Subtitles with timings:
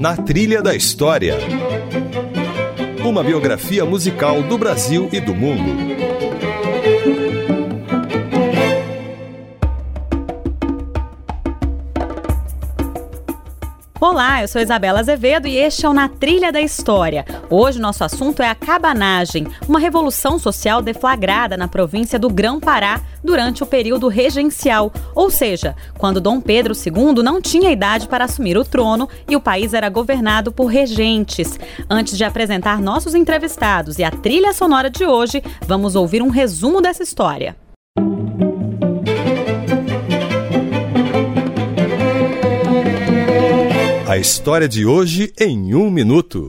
[0.00, 1.36] Na Trilha da História.
[3.04, 5.76] Uma biografia musical do Brasil e do mundo.
[14.00, 17.22] Olá, eu sou Isabela Azevedo e este é o Na Trilha da História.
[17.50, 23.02] Hoje o nosso assunto é a cabanagem, uma revolução social deflagrada na província do Grão-Pará
[23.22, 28.56] durante o período regencial, ou seja, quando Dom Pedro II não tinha idade para assumir
[28.56, 31.60] o trono e o país era governado por regentes.
[31.88, 36.80] Antes de apresentar nossos entrevistados e a trilha sonora de hoje, vamos ouvir um resumo
[36.80, 37.54] dessa história.
[44.10, 46.44] A história de hoje em um minuto.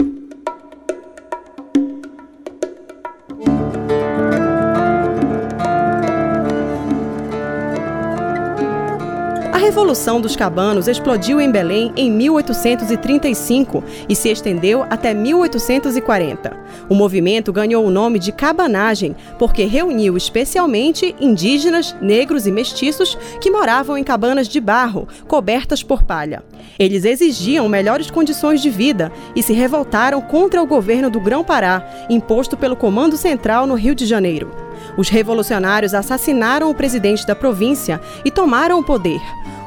[9.91, 16.57] Revolução dos Cabanos explodiu em Belém em 1835 e se estendeu até 1840.
[16.89, 23.51] O movimento ganhou o nome de cabanagem porque reuniu especialmente indígenas, negros e mestiços que
[23.51, 26.41] moravam em cabanas de barro, cobertas por palha.
[26.81, 32.57] Eles exigiam melhores condições de vida e se revoltaram contra o governo do Grão-Pará, imposto
[32.57, 34.51] pelo Comando Central no Rio de Janeiro.
[34.97, 39.21] Os revolucionários assassinaram o presidente da província e tomaram o poder.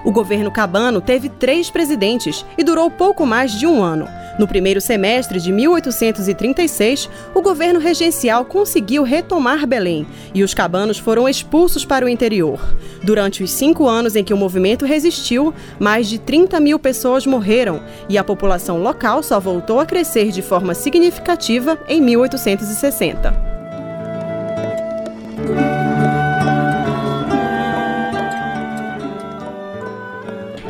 [0.05, 4.07] O governo cabano teve três presidentes e durou pouco mais de um ano.
[4.39, 11.29] No primeiro semestre de 1836, o governo regencial conseguiu retomar Belém e os cabanos foram
[11.29, 12.61] expulsos para o interior.
[13.03, 17.81] Durante os cinco anos em que o movimento resistiu, mais de 30 mil pessoas morreram
[18.09, 23.54] e a população local só voltou a crescer de forma significativa em 1860.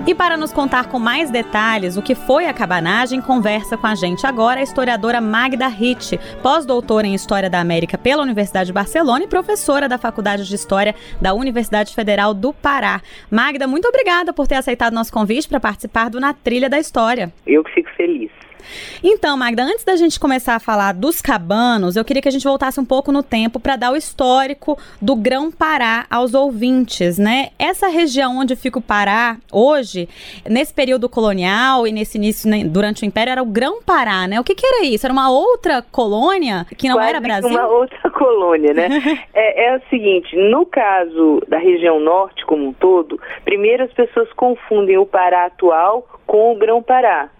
[0.06, 3.94] E para nos contar com mais detalhes o que foi a cabanagem, conversa com a
[3.94, 9.24] gente agora a historiadora Magda Hitt, pós-doutora em História da América pela Universidade de Barcelona
[9.24, 13.00] e professora da Faculdade de História da Universidade Federal do Pará.
[13.30, 17.32] Magda, muito obrigada por ter aceitado nosso convite para participar do Na Trilha da História.
[17.46, 18.30] Eu que fico feliz.
[19.02, 22.44] Então, Magda, antes da gente começar a falar dos cabanos, eu queria que a gente
[22.44, 27.50] voltasse um pouco no tempo para dar o histórico do Grão-Pará aos ouvintes, né?
[27.58, 30.08] Essa região onde fica o Pará hoje,
[30.48, 34.40] nesse período colonial e nesse início, né, durante o Império, era o Grão-Pará, né?
[34.40, 35.06] O que, que, era isso?
[35.06, 37.50] Era uma outra colônia que não Quase era Brasil?
[37.50, 38.88] Uma outra colônia, né?
[39.34, 44.32] é, é o seguinte, no caso da região norte como um todo, primeiro as pessoas
[44.32, 47.30] confundem o Pará atual com o Grão-Pará.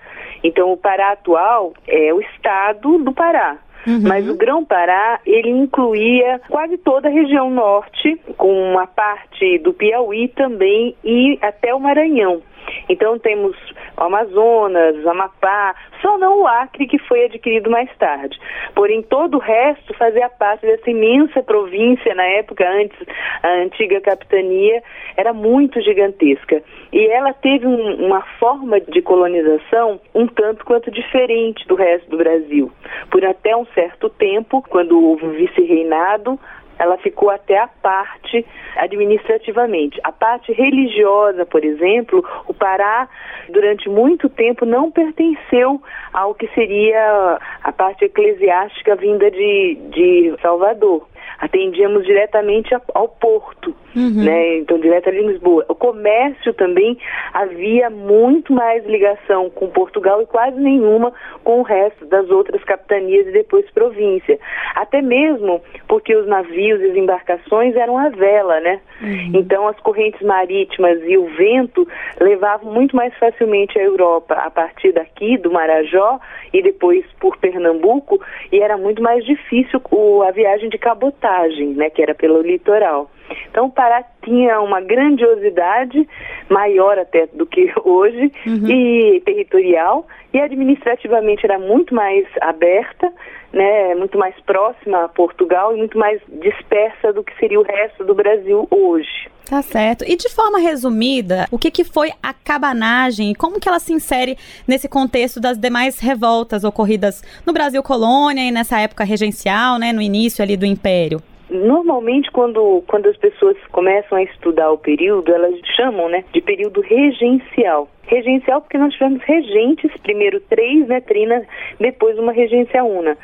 [0.44, 3.58] Então, o Pará atual é o estado do Pará.
[3.86, 4.00] Uhum.
[4.02, 10.28] Mas o Grão-Pará, ele incluía quase toda a região norte, com uma parte do Piauí
[10.28, 12.42] também e até o Maranhão.
[12.88, 13.56] Então temos
[13.96, 18.38] Amazonas, Amapá, só não o Acre que foi adquirido mais tarde.
[18.74, 22.98] Porém, todo o resto fazia parte dessa imensa província na época, antes
[23.42, 24.82] a antiga capitania,
[25.16, 26.62] era muito gigantesca.
[26.92, 32.16] E ela teve um, uma forma de colonização um tanto quanto diferente do resto do
[32.16, 32.70] Brasil.
[33.10, 36.38] Por até um certo tempo, quando houve o vice-reinado,
[36.78, 38.44] ela ficou até a parte
[38.76, 40.00] administrativamente.
[40.02, 43.08] A parte religiosa, por exemplo, o Pará
[43.48, 45.80] durante muito tempo não pertenceu
[46.12, 51.06] ao que seria a parte eclesiástica vinda de, de Salvador
[51.38, 54.24] atendíamos diretamente ao porto, uhum.
[54.24, 54.58] né?
[54.58, 55.64] Então, direto a Lisboa.
[55.68, 56.98] O comércio também
[57.32, 61.12] havia muito mais ligação com Portugal e quase nenhuma
[61.42, 64.38] com o resto das outras capitanias e depois província.
[64.74, 68.80] Até mesmo porque os navios e as embarcações eram a vela, né?
[69.00, 69.32] Uhum.
[69.34, 71.86] Então, as correntes marítimas e o vento
[72.20, 76.18] levavam muito mais facilmente a Europa a partir daqui, do Marajó,
[76.52, 78.20] e depois por Pernambuco,
[78.52, 80.78] e era muito mais difícil o, a viagem de
[81.14, 83.10] cabotagem, né, que era pelo litoral.
[83.50, 86.06] Então o Pará tinha uma grandiosidade
[86.50, 88.68] maior até do que hoje uhum.
[88.68, 93.10] e territorial e administrativamente era muito mais aberta,
[93.54, 98.04] né, muito mais próxima a Portugal e muito mais dispersa do que seria o resto
[98.04, 99.28] do Brasil hoje.
[99.48, 100.04] Tá certo.
[100.06, 103.92] E de forma resumida, o que, que foi a cabanagem e como que ela se
[103.92, 104.36] insere
[104.66, 110.02] nesse contexto das demais revoltas ocorridas no Brasil colônia e nessa época regencial, né, no
[110.02, 111.22] início ali do Império?
[111.54, 116.80] Normalmente, quando, quando as pessoas começam a estudar o período, elas chamam né, de período
[116.80, 117.88] regencial.
[118.06, 121.42] Regencial porque nós tivemos regentes, primeiro três, né, Trina,
[121.78, 123.16] depois uma regência una.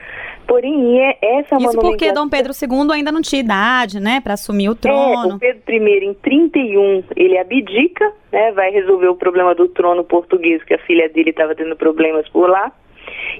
[0.46, 4.20] Porém, é, essa é uma Isso porque Dom Pedro II ainda não tinha idade, né,
[4.20, 5.32] para assumir o trono.
[5.32, 10.04] É, o Pedro I, em 31, ele abdica, né, vai resolver o problema do trono
[10.04, 12.72] português, que a filha dele estava tendo problemas por lá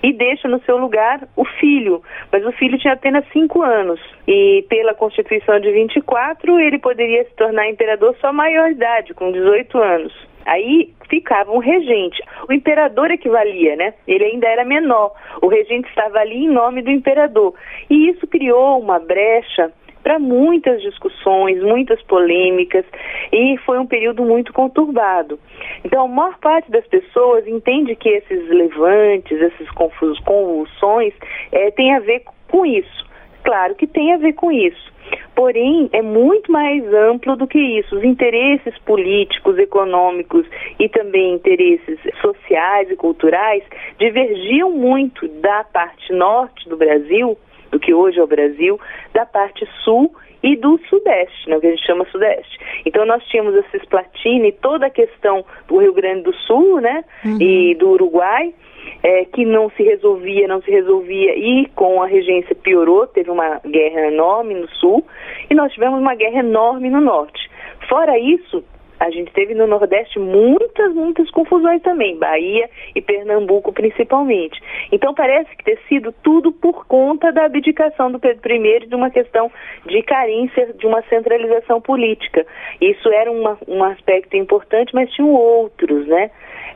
[0.02, 2.02] e deixa no seu lugar o filho.
[2.32, 7.34] Mas o filho tinha apenas 5 anos e pela Constituição de 24 ele poderia se
[7.34, 10.30] tornar imperador só maior idade, com 18 anos.
[10.46, 12.22] Aí ficava um regente.
[12.48, 13.94] O imperador equivalia, né?
[14.06, 15.12] Ele ainda era menor.
[15.42, 17.54] O regente estava ali em nome do imperador.
[17.90, 19.70] E isso criou uma brecha
[20.02, 22.84] para muitas discussões, muitas polêmicas,
[23.32, 25.38] e foi um período muito conturbado.
[25.84, 31.14] Então, a maior parte das pessoas entende que esses levantes, essas convulsões,
[31.52, 33.08] é, tem a ver com isso.
[33.42, 34.90] Claro que tem a ver com isso.
[35.34, 37.96] Porém, é muito mais amplo do que isso.
[37.96, 40.46] Os interesses políticos, econômicos
[40.78, 43.62] e também interesses sociais e culturais
[43.98, 47.36] divergiam muito da parte norte do Brasil
[47.70, 48.78] do que hoje é o Brasil,
[49.12, 52.58] da parte sul e do Sudeste, né, o que a gente chama Sudeste.
[52.86, 57.04] Então nós tínhamos a Cisplatina e toda a questão do Rio Grande do Sul, né,
[57.24, 57.38] uhum.
[57.40, 58.54] e do Uruguai,
[59.02, 63.60] é, que não se resolvia, não se resolvia, e com a regência piorou, teve uma
[63.66, 65.04] guerra enorme no Sul,
[65.48, 67.50] e nós tivemos uma guerra enorme no Norte.
[67.88, 68.64] Fora isso,
[69.00, 74.60] a gente teve no Nordeste muitas, muitas confusões também, Bahia e Pernambuco principalmente.
[74.92, 79.08] Então parece que ter sido tudo por conta da abdicação do Pedro I de uma
[79.08, 79.50] questão
[79.86, 82.46] de carência de uma centralização política.
[82.78, 86.30] Isso era uma, um aspecto importante, mas tinham outros, né?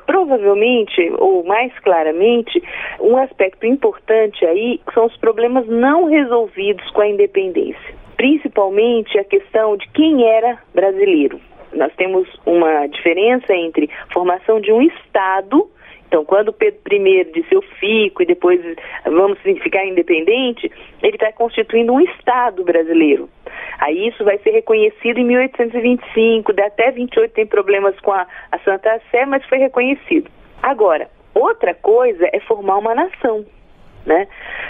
[0.06, 2.62] Provavelmente, ou mais claramente,
[3.00, 7.94] um aspecto importante aí são os problemas não resolvidos com a independência.
[8.16, 11.38] Principalmente a questão de quem era brasileiro
[11.74, 15.68] nós temos uma diferença entre formação de um Estado
[16.14, 18.60] então, quando Pedro I disse eu fico e depois
[19.04, 20.70] vamos ficar independente,
[21.02, 23.28] ele está constituindo um Estado brasileiro.
[23.80, 29.00] Aí isso vai ser reconhecido em 1825, até 28 tem problemas com a, a Santa
[29.10, 30.30] Sé, mas foi reconhecido.
[30.62, 33.44] Agora, outra coisa é formar uma nação
[34.06, 34.26] né?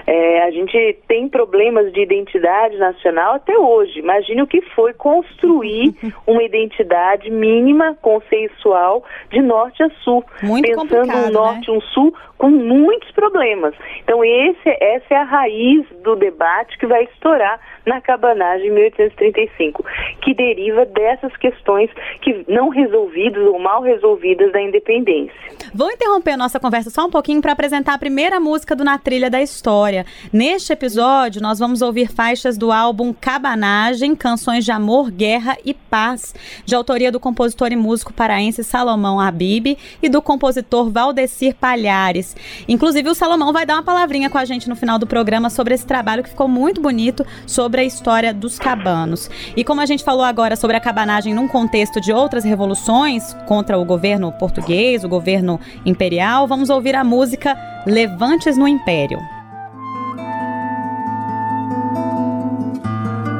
[0.07, 3.99] É, a gente tem problemas de identidade nacional até hoje.
[3.99, 5.95] Imagine o que foi construir
[6.27, 10.25] uma identidade mínima, consensual, de norte a sul.
[10.43, 11.79] Muito pensando um norte e né?
[11.79, 13.75] um sul com muitos problemas.
[14.03, 19.85] Então, esse, essa é a raiz do debate que vai estourar na cabanagem em 1835,
[20.23, 21.91] que deriva dessas questões
[22.23, 25.35] que não resolvidas ou mal resolvidas da independência.
[25.75, 28.99] Vou interromper a nossa conversa só um pouquinho para apresentar a primeira música do Na
[28.99, 30.07] Trilha da História.
[30.33, 36.35] Neste episódio, nós vamos ouvir faixas do álbum Cabanagem, canções de amor, guerra e paz,
[36.65, 42.37] de autoria do compositor e músico paraense Salomão Habib e do compositor Valdecir Palhares.
[42.69, 45.75] Inclusive, o Salomão vai dar uma palavrinha com a gente no final do programa sobre
[45.75, 49.31] esse trabalho que ficou muito bonito sobre a história dos cabanos.
[49.57, 53.79] E como a gente falou agora sobre a cabanagem num contexto de outras revoluções contra
[53.79, 59.19] o governo português, o governo imperial, vamos ouvir a música Levantes no Império.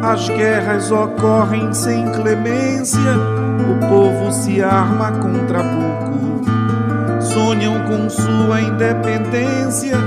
[0.03, 6.05] As guerras ocorrem sem clemência, o povo se arma contra pouco
[7.35, 9.99] sonham com sua independência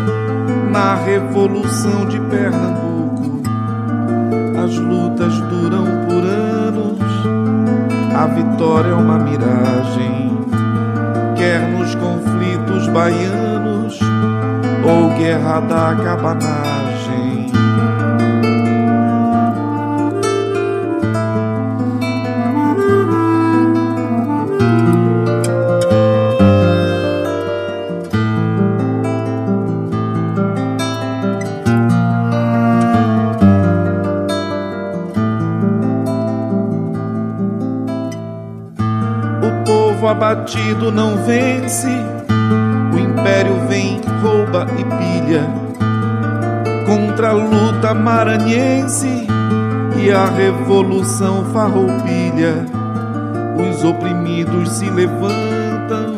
[0.71, 3.41] na Revolução de Pernambuco.
[4.63, 6.99] As lutas duram por anos,
[8.15, 10.37] a vitória é uma miragem.
[11.35, 13.56] Quer nos conflitos baianos
[14.87, 16.77] ou guerra da cabanagem.
[40.17, 42.17] abatido não vence, o
[43.18, 45.44] império vem, rouba e pilha.
[46.86, 49.28] Contra a luta maranhense
[49.97, 52.66] e a revolução farroupilha,
[53.57, 56.16] os oprimidos se levantam,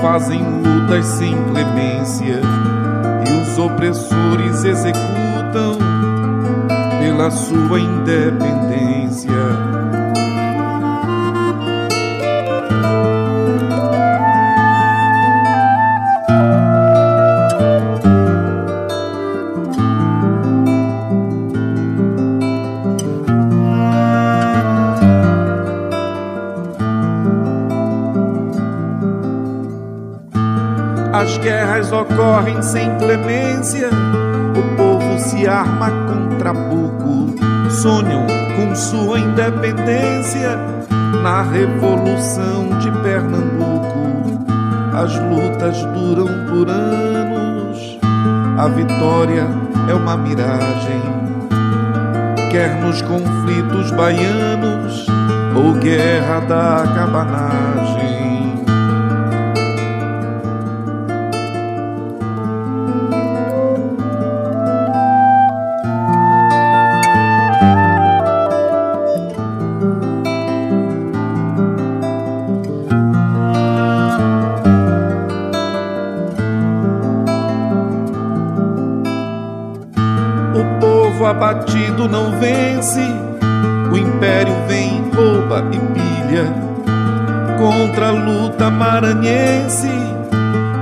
[0.00, 2.40] fazem lutas sem clemência
[3.28, 5.78] e os opressores executam
[7.00, 8.31] pela sua independência.
[32.62, 33.90] Sem clemência,
[34.56, 37.34] o povo se arma contra pouco,
[37.70, 38.26] sonham
[38.56, 40.56] com sua independência
[41.22, 44.46] na Revolução de Pernambuco.
[44.94, 47.98] As lutas duram por anos,
[48.58, 49.46] a vitória
[49.88, 51.02] é uma miragem.
[52.50, 55.06] Quer nos conflitos baianos
[55.56, 57.71] ou guerra da cabanagem.
[83.92, 86.52] O império vem, rouba e pilha.
[87.56, 89.88] Contra a luta maranhense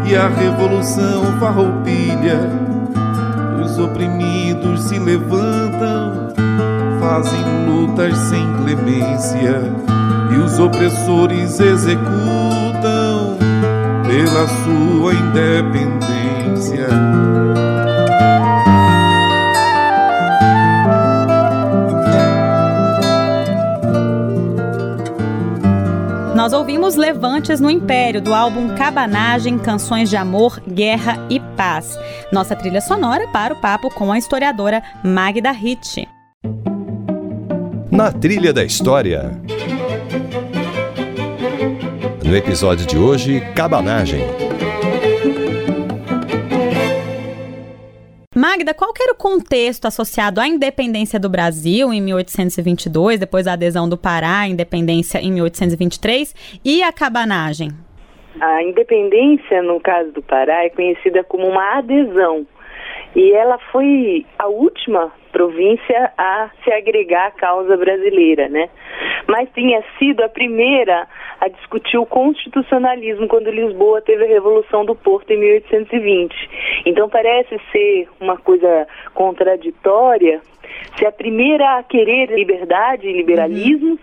[0.07, 2.40] e a revolução farroupilha.
[3.62, 6.33] Os oprimidos se levantam,
[6.99, 9.61] fazem lutas sem clemência
[10.33, 13.37] e os opressores executam
[14.07, 16.88] pela sua independência.
[26.80, 31.99] Ouvimos Levantes no Império, do álbum Cabanagem, Canções de Amor, Guerra e Paz.
[32.32, 36.08] Nossa trilha sonora para o papo com a historiadora Magda Hitt.
[37.90, 39.30] Na trilha da história.
[42.25, 44.50] No episódio de hoje, Cabanagem.
[48.70, 53.88] Magda, qual era o contexto associado à independência do Brasil em 1822, depois da adesão
[53.88, 57.70] do Pará à independência em 1823 e a cabanagem?
[58.40, 62.46] A independência, no caso do Pará, é conhecida como uma adesão.
[63.14, 68.68] E ela foi a última província a se agregar à causa brasileira, né?
[69.26, 71.08] Mas tinha sido a primeira
[71.40, 76.34] a discutir o constitucionalismo quando Lisboa teve a Revolução do Porto em 1820.
[76.84, 80.40] Então parece ser uma coisa contraditória
[80.96, 84.00] ser a primeira a querer liberdade e liberalismos,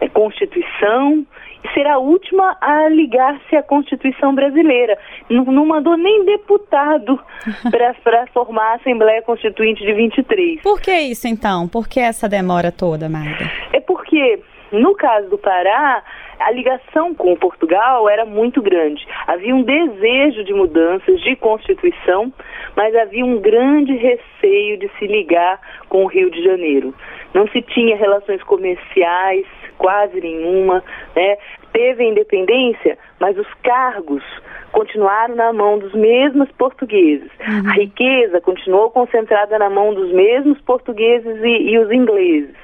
[0.00, 0.08] uhum.
[0.08, 1.26] Constituição,
[1.62, 4.98] e ser a última a ligar-se à Constituição brasileira.
[5.28, 7.20] Não, não mandou nem deputado
[7.70, 10.62] para formar a Assembleia Constituinte de 23.
[10.62, 11.68] Por que isso então?
[11.68, 13.44] Por que essa demora toda, Marta?
[13.74, 14.40] É porque,
[14.72, 16.02] no caso do Pará,
[16.40, 19.06] a ligação com Portugal era muito grande.
[19.26, 22.32] Havia um desejo de mudanças de Constituição,
[22.76, 26.94] mas havia um grande receio de se ligar com o Rio de Janeiro.
[27.34, 30.82] Não se tinha relações comerciais, quase nenhuma,
[31.14, 31.36] né?
[31.72, 34.22] Teve a independência, mas os cargos
[34.72, 37.30] continuaram na mão dos mesmos portugueses.
[37.40, 37.70] Uhum.
[37.70, 42.54] A riqueza continuou concentrada na mão dos mesmos portugueses e, e, os ingleses.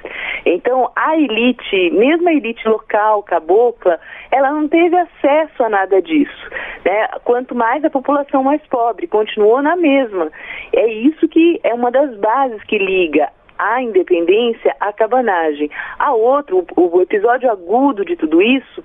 [0.45, 3.99] Então, a elite, mesmo a elite local, cabocla,
[4.31, 6.49] ela não teve acesso a nada disso.
[6.85, 7.07] Né?
[7.23, 10.31] Quanto mais a população mais pobre, continuou na mesma.
[10.73, 15.69] É isso que é uma das bases que liga a independência à cabanagem.
[15.97, 18.83] A outro, o, o episódio agudo de tudo isso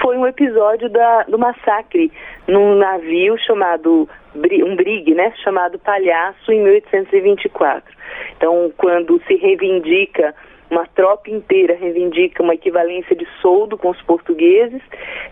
[0.00, 2.10] foi um episódio da, do massacre
[2.48, 7.94] num navio chamado, um brigue, né, chamado Palhaço, em 1824.
[8.36, 10.34] Então, quando se reivindica
[10.72, 14.80] uma tropa inteira reivindica uma equivalência de soldo com os portugueses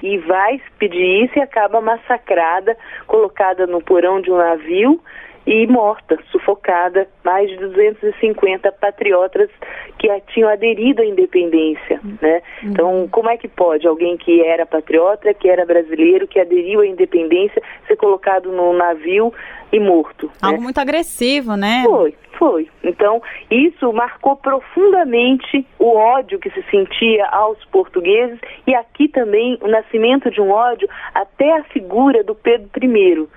[0.02, 5.00] e vai pedir isso e acaba massacrada, colocada no porão de um navio
[5.46, 9.48] e morta, sufocada, mais de 250 patriotas
[9.98, 12.42] que tinham aderido à independência, né?
[12.62, 12.70] Uhum.
[12.70, 16.86] Então, como é que pode alguém que era patriota, que era brasileiro, que aderiu à
[16.86, 19.32] independência, ser colocado no navio
[19.72, 20.26] e morto?
[20.26, 20.32] Né?
[20.42, 20.64] Algo né?
[20.64, 21.82] muito agressivo, né?
[21.84, 22.66] Foi, foi.
[22.82, 29.68] Então, isso marcou profundamente o ódio que se sentia aos portugueses e aqui também o
[29.68, 33.28] nascimento de um ódio até a figura do Pedro I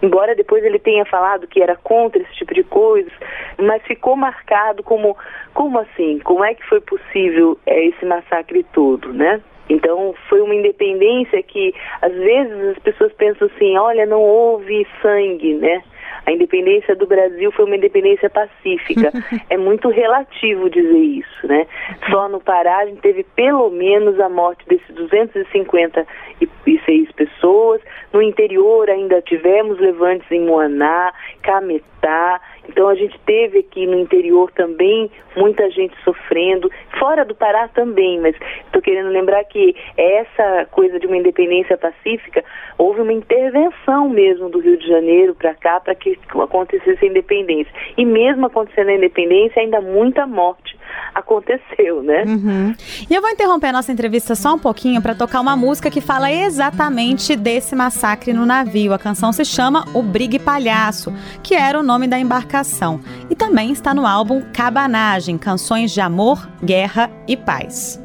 [0.00, 3.12] embora depois ele tenha falado que era contra esse tipo de coisas,
[3.56, 5.16] mas ficou marcado como,
[5.54, 6.18] como assim?
[6.24, 9.40] Como é que foi possível é, esse massacre todo, né?
[9.68, 15.54] Então foi uma independência que às vezes as pessoas pensam assim, olha, não houve sangue,
[15.54, 15.82] né?
[16.26, 19.10] A independência do Brasil foi uma independência pacífica.
[19.50, 21.66] é muito relativo dizer isso, né?
[22.10, 27.80] Só no Pará a gente teve pelo menos a morte desses 256 pessoas.
[28.12, 34.50] No interior ainda tivemos levantes em Moaná, Cametá Então a gente teve aqui no interior
[34.52, 40.98] também muita gente sofrendo, fora do Pará também, mas estou querendo lembrar que essa coisa
[40.98, 42.44] de uma independência pacífica,
[42.78, 47.72] houve uma intervenção mesmo do Rio de Janeiro para cá para que acontecesse a independência.
[47.96, 50.76] E mesmo acontecendo a independência, ainda muita morte
[51.14, 52.24] aconteceu, né?
[52.26, 52.74] Uhum.
[53.08, 56.00] E eu vou interromper a nossa entrevista só um pouquinho para tocar uma música que
[56.00, 58.92] fala exatamente desse massacre no navio.
[58.92, 63.00] A canção se chama O Brigue Palhaço, que era o nome da embarcação.
[63.30, 68.00] E também está no álbum Cabanagem, canções de amor, guerra e paz.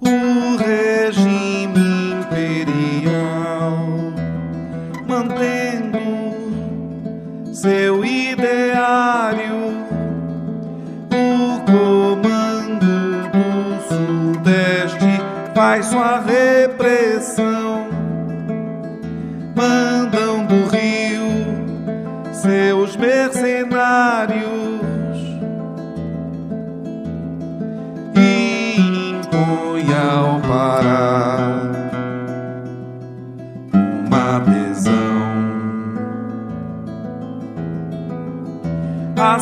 [0.00, 3.76] O regime imperial
[5.06, 5.98] mantendo
[7.56, 9.86] seu ideário
[11.64, 15.22] comando do Sudeste
[15.54, 17.85] faz sua repressão.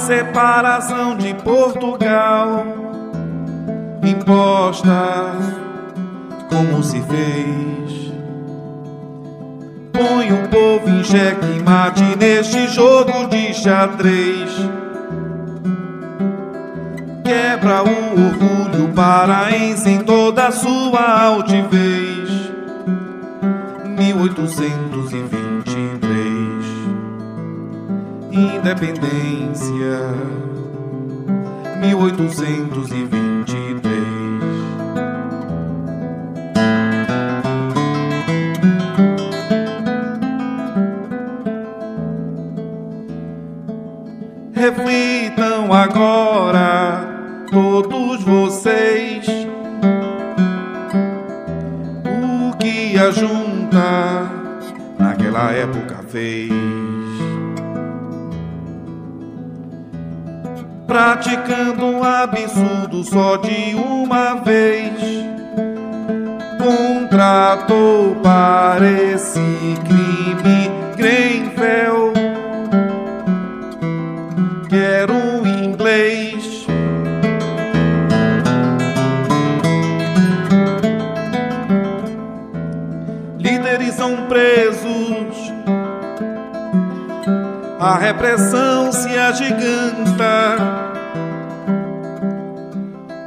[0.04, 2.66] Separação de Portugal
[4.02, 5.32] imposta
[6.50, 8.12] como se fez.
[9.94, 14.50] Põe o povo em xeque mate neste jogo de xadrez.
[17.24, 22.28] Quebra o orgulho paraense em toda a sua altivez.
[23.96, 25.43] 1823
[28.36, 30.10] Independência
[31.80, 33.14] 1823
[44.52, 47.06] Reflitam agora
[47.52, 49.28] todos vocês
[52.04, 54.28] o que a junta
[54.98, 56.73] naquela época fez.
[60.94, 64.92] Praticando um absurdo só de uma vez.
[66.56, 69.40] Contratou para esse
[69.88, 72.12] crime Grenfell,
[74.68, 76.64] que era um inglês.
[83.40, 85.54] Líderes são presos
[87.84, 90.56] a repressão se agiganta.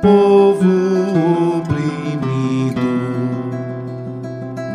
[0.01, 2.81] Povo oprimido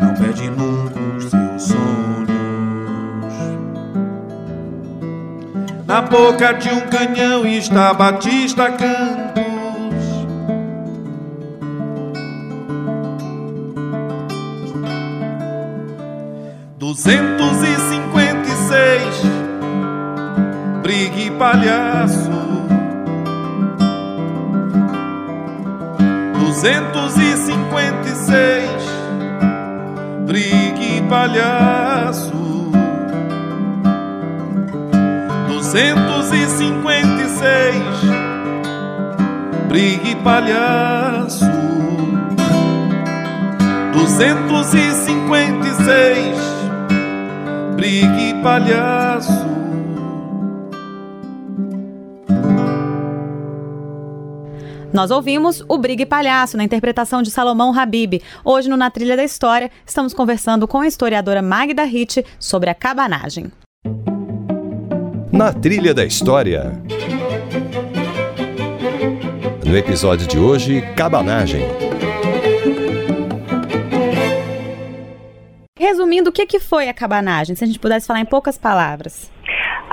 [0.01, 2.29] não perde nunca os seus sonhos.
[5.87, 9.12] Na boca de um canhão está Batista Campos.
[26.63, 28.71] 356
[30.25, 32.31] Brigue Palhaço.
[35.49, 37.83] 256
[39.67, 41.51] Brigue Palhaço.
[43.91, 46.37] 256
[47.75, 49.02] Brigue Palhaço.
[54.93, 58.21] Nós ouvimos o Brigue Palhaço, na interpretação de Salomão Habib.
[58.45, 62.75] Hoje, no Na Trilha da História, estamos conversando com a historiadora Magda Hitt sobre a
[62.75, 63.51] cabanagem.
[65.31, 66.79] Na Trilha da História.
[69.65, 71.63] No episódio de hoje, cabanagem.
[75.75, 77.55] Resumindo, o que foi a cabanagem?
[77.55, 79.32] Se a gente pudesse falar em poucas palavras.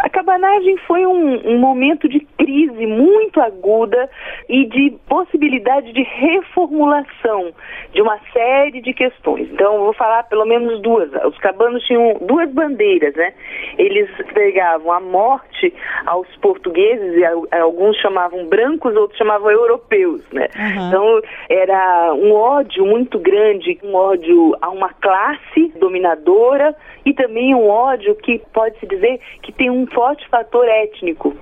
[0.03, 4.09] A cabanagem foi um, um, momento de crise muito aguda
[4.49, 7.53] e de possibilidade de reformulação
[7.93, 9.49] de uma série de questões.
[9.53, 11.11] Então, vou falar pelo menos duas.
[11.25, 13.35] Os cabanos tinham duas bandeiras, né?
[13.77, 15.73] Eles pregavam a morte
[16.07, 20.49] aos portugueses, e alguns chamavam brancos, outros chamavam europeus, né?
[20.57, 20.89] Uhum.
[20.89, 27.69] Então, era um ódio muito grande, um ódio a uma classe dominadora e também um
[27.69, 31.35] ódio que pode-se dizer que tem um forte fator étnico.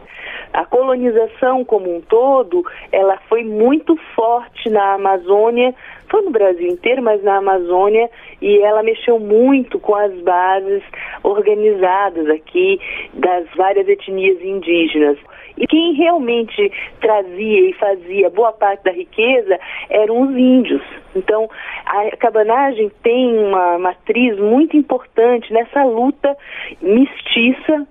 [0.53, 5.75] A colonização como um todo, ela foi muito forte na Amazônia,
[6.09, 10.83] foi no Brasil inteiro, mas na Amazônia, e ela mexeu muito com as bases
[11.23, 12.81] organizadas aqui
[13.15, 15.19] das várias etnias indígenas.
[15.59, 19.59] E quem realmente trazia e fazia boa parte da riqueza
[19.91, 20.83] eram os índios.
[21.17, 21.51] Então,
[21.85, 26.37] a cabanagem tem uma matriz muito importante nessa luta
[26.81, 27.87] mestiça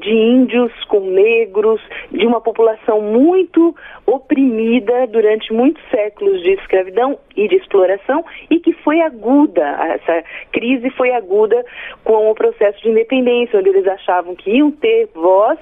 [0.00, 1.80] de índios com negros,
[2.10, 3.74] de uma população muito
[4.06, 9.62] oprimida durante muitos séculos de escravidão e de exploração e que foi aguda,
[9.94, 11.64] essa crise foi aguda
[12.04, 15.58] com o processo de independência, onde eles achavam que iam ter voz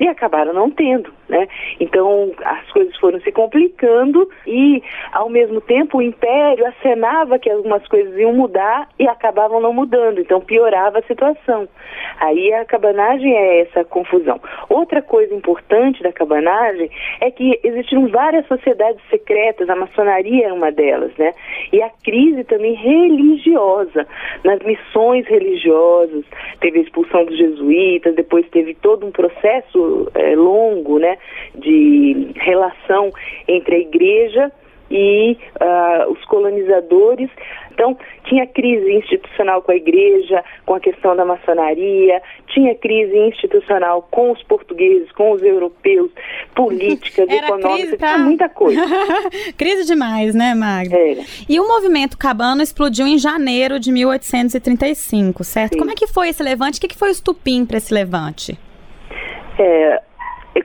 [0.00, 1.48] e acabaram não tendo, né?
[1.80, 7.86] Então as coisas foram se complicando e ao mesmo tempo o império acenava que algumas
[7.88, 11.68] coisas iam mudar e acabavam não mudando, então piorava a situação.
[12.20, 14.40] Aí a cabanagem é essa confusão.
[14.68, 20.70] Outra coisa importante da cabanagem é que existiram várias sociedades secretas, a maçonaria é uma
[20.70, 21.34] delas, né?
[21.72, 24.06] E a crise também religiosa,
[24.44, 26.24] nas missões religiosas,
[26.60, 31.18] teve a expulsão dos jesuítas, depois teve todo um processo é, longo, né,
[31.54, 33.10] de relação
[33.46, 34.52] entre a igreja
[34.90, 37.30] e uh, os colonizadores.
[37.72, 44.06] Então, tinha crise institucional com a igreja, com a questão da maçonaria, tinha crise institucional
[44.10, 46.10] com os portugueses, com os europeus,
[46.54, 48.14] políticas, Era econômicas, pra...
[48.14, 48.80] tinha muita coisa.
[49.56, 50.96] crise demais, né, Magda?
[50.96, 51.22] Era.
[51.48, 55.74] E o movimento cabano explodiu em janeiro de 1835, certo?
[55.74, 55.78] Sim.
[55.78, 56.78] Como é que foi esse levante?
[56.78, 58.58] O que foi o estupim para esse levante?
[59.58, 60.02] É,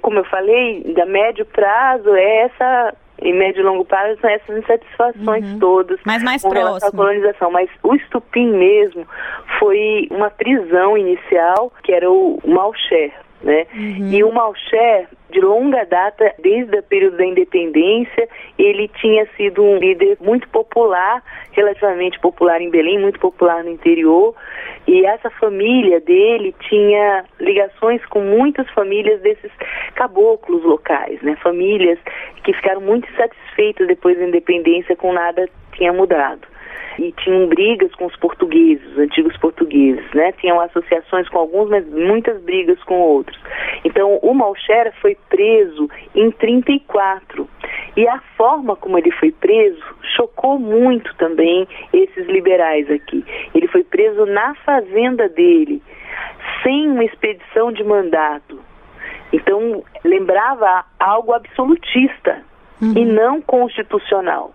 [0.02, 4.58] como eu falei, da médio prazo é essa em médio e longo prazo são essas
[4.58, 5.60] insatisfações Uhum.
[5.60, 7.02] todas Mas mais com relação à próximo.
[7.02, 7.52] colonização.
[7.52, 9.08] Mas o estupim mesmo
[9.60, 13.12] foi uma prisão inicial, que era o Malcher,
[13.44, 13.68] né?
[13.74, 14.10] Uhum.
[14.12, 19.78] E o Malcher, de longa data, desde o período da independência, ele tinha sido um
[19.78, 24.34] líder muito popular, relativamente popular em Belém, muito popular no interior.
[24.88, 29.52] E essa família dele tinha ligações com muitas famílias desses
[29.96, 31.36] caboclos locais, né?
[31.42, 32.00] Famílias
[32.44, 36.53] que ficaram muito insatisfeitas depois da independência com nada tinha mudado.
[37.00, 40.32] E tinham brigas com os portugueses, os antigos portugueses, né?
[40.34, 43.40] Tinham associações com alguns, mas muitas brigas com outros.
[43.84, 47.50] Então, o Malchera foi preso em 34.
[47.96, 49.84] E a forma como ele foi preso
[50.16, 53.26] chocou muito também esses liberais aqui.
[53.54, 55.82] Ele foi preso na fazenda dele,
[56.64, 58.60] sem uma expedição de mandato.
[59.32, 62.44] Então, lembrava algo absolutista
[62.82, 64.54] e não constitucional.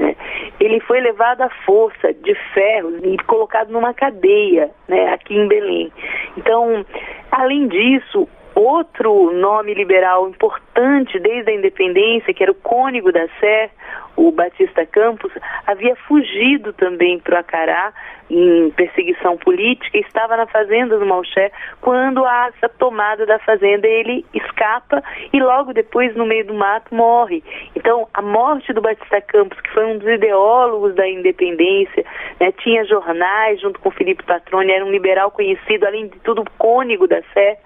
[0.00, 0.16] Né?
[0.58, 5.92] Ele foi levado à força de ferro e colocado numa cadeia né, aqui em Belém.
[6.36, 6.84] Então,
[7.30, 13.70] além disso, outro nome liberal importante desde a independência, que era o Cônigo da Sé,
[14.16, 15.32] o Batista Campos,
[15.66, 17.92] havia fugido também para Acará
[18.30, 24.24] em perseguição política estava na fazenda do Malché quando há essa tomada da fazenda ele
[24.32, 27.42] escapa e logo depois no meio do mato morre.
[27.74, 32.04] Então a morte do Batista Campos, que foi um dos ideólogos da independência,
[32.38, 37.08] né, tinha jornais junto com Felipe Patroni, era um liberal conhecido, além de tudo cônigo
[37.08, 37.58] da Sé,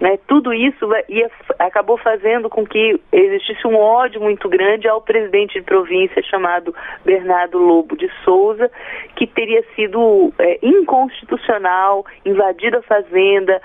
[0.00, 5.54] né, tudo isso ia, acabou fazendo com que existisse um ódio muito grande ao presidente
[5.54, 8.70] de província chamado Bernardo Lobo de Souza,
[9.16, 13.60] que teria sido é, inconstitucional, invadido a fazenda,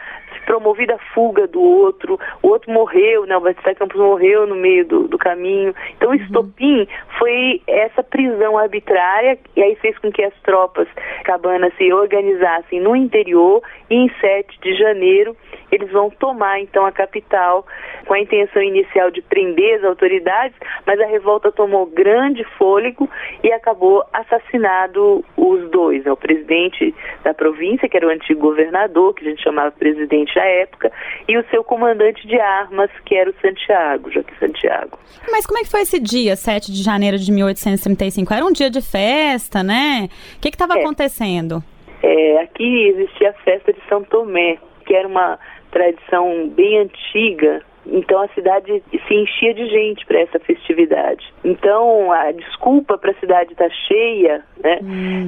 [0.46, 4.86] promovido a fuga do outro, o outro morreu, né, o Batista Campos morreu no meio
[4.86, 5.74] do, do caminho.
[5.98, 6.88] Então o estopim
[7.20, 10.88] foi essa prisão arbitrária e aí fez com que as tropas
[11.24, 15.36] cabanas se organizassem no interior e em 7 de janeiro
[15.72, 17.66] eles vão tomar então a capital
[18.06, 20.56] com a intenção inicial de prender as autoridades,
[20.86, 23.10] mas a revolta tomou grande fôlego
[23.44, 29.16] e acabou assassinado os dois, né, o presidente da província, que era o antigo governador,
[29.16, 30.92] que a gente chamava presidente à época,
[31.28, 35.00] e o seu comandante de armas, que era o Santiago, Joaquim Santiago.
[35.32, 38.32] Mas como é que foi esse dia, 7 de janeiro de 1835?
[38.34, 40.08] Era um dia de festa, né?
[40.38, 40.82] O que estava É.
[40.82, 41.64] acontecendo?
[42.04, 45.38] É, aqui existia a festa de São Tomé, que era uma
[45.72, 47.62] tradição bem antiga.
[47.86, 51.26] Então a cidade se enchia de gente para essa festividade.
[51.44, 54.80] Então a desculpa para a cidade estar cheia, né,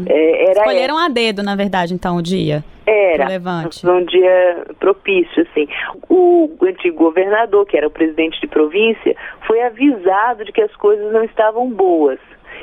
[0.08, 2.63] é, era Escolheram a dedo, na verdade, então, o dia.
[2.86, 3.82] era pro levante.
[3.82, 5.67] foi um dia propício, assim.
[6.08, 9.15] O antigo governador, que era o presidente de província,
[9.47, 12.19] foi avisado de que as coisas não estavam boas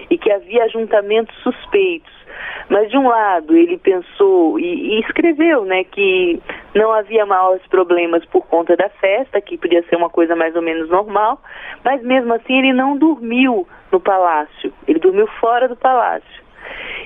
[0.09, 2.20] e que havia ajuntamentos suspeitos.
[2.69, 6.41] Mas de um lado ele pensou e, e escreveu, né, que
[6.75, 10.63] não havia maiores problemas por conta da festa, que podia ser uma coisa mais ou
[10.63, 11.41] menos normal,
[11.85, 16.41] mas mesmo assim ele não dormiu no palácio, ele dormiu fora do palácio.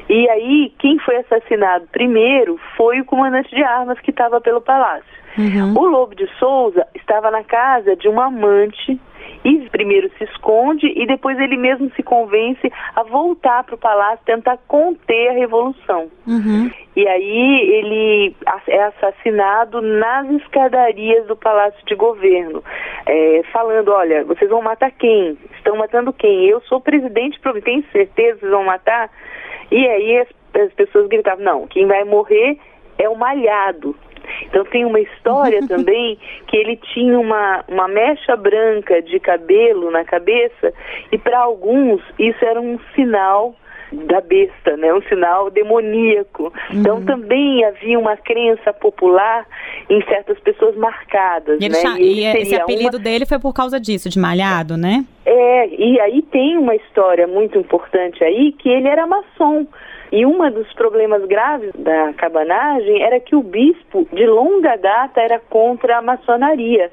[0.08, 5.14] E aí, quem foi assassinado primeiro foi o comandante de armas que estava pelo palácio.
[5.38, 5.74] Uhum.
[5.76, 9.00] O Lobo de Souza estava na casa de uma amante
[9.44, 14.24] e primeiro se esconde e depois ele mesmo se convence a voltar para o palácio,
[14.24, 16.10] tentar conter a revolução.
[16.26, 16.70] Uhum.
[16.96, 18.36] E aí ele
[18.68, 22.62] é assassinado nas escadarias do Palácio de Governo,
[23.04, 25.36] é, falando, olha, vocês vão matar quem?
[25.56, 26.46] Estão matando quem?
[26.46, 29.10] Eu sou presidente, tem certeza que vocês vão matar?
[29.70, 30.28] E aí as,
[30.62, 32.58] as pessoas gritavam, não, quem vai morrer
[32.96, 33.94] é o malhado.
[34.42, 40.04] Então tem uma história também que ele tinha uma, uma mecha branca de cabelo na
[40.04, 40.72] cabeça
[41.10, 43.54] e para alguns isso era um sinal
[44.06, 44.92] da besta, né?
[44.92, 46.52] Um sinal demoníaco.
[46.72, 47.04] Então uhum.
[47.04, 49.46] também havia uma crença popular
[49.88, 51.78] em certas pessoas marcadas, e né?
[51.98, 53.02] E, e esse apelido uma...
[53.02, 55.04] dele foi por causa disso, de malhado, né?
[55.24, 59.66] É, e aí tem uma história muito importante aí que ele era maçom.
[60.14, 65.40] E um dos problemas graves da cabanagem era que o bispo, de longa data, era
[65.40, 66.88] contra a maçonaria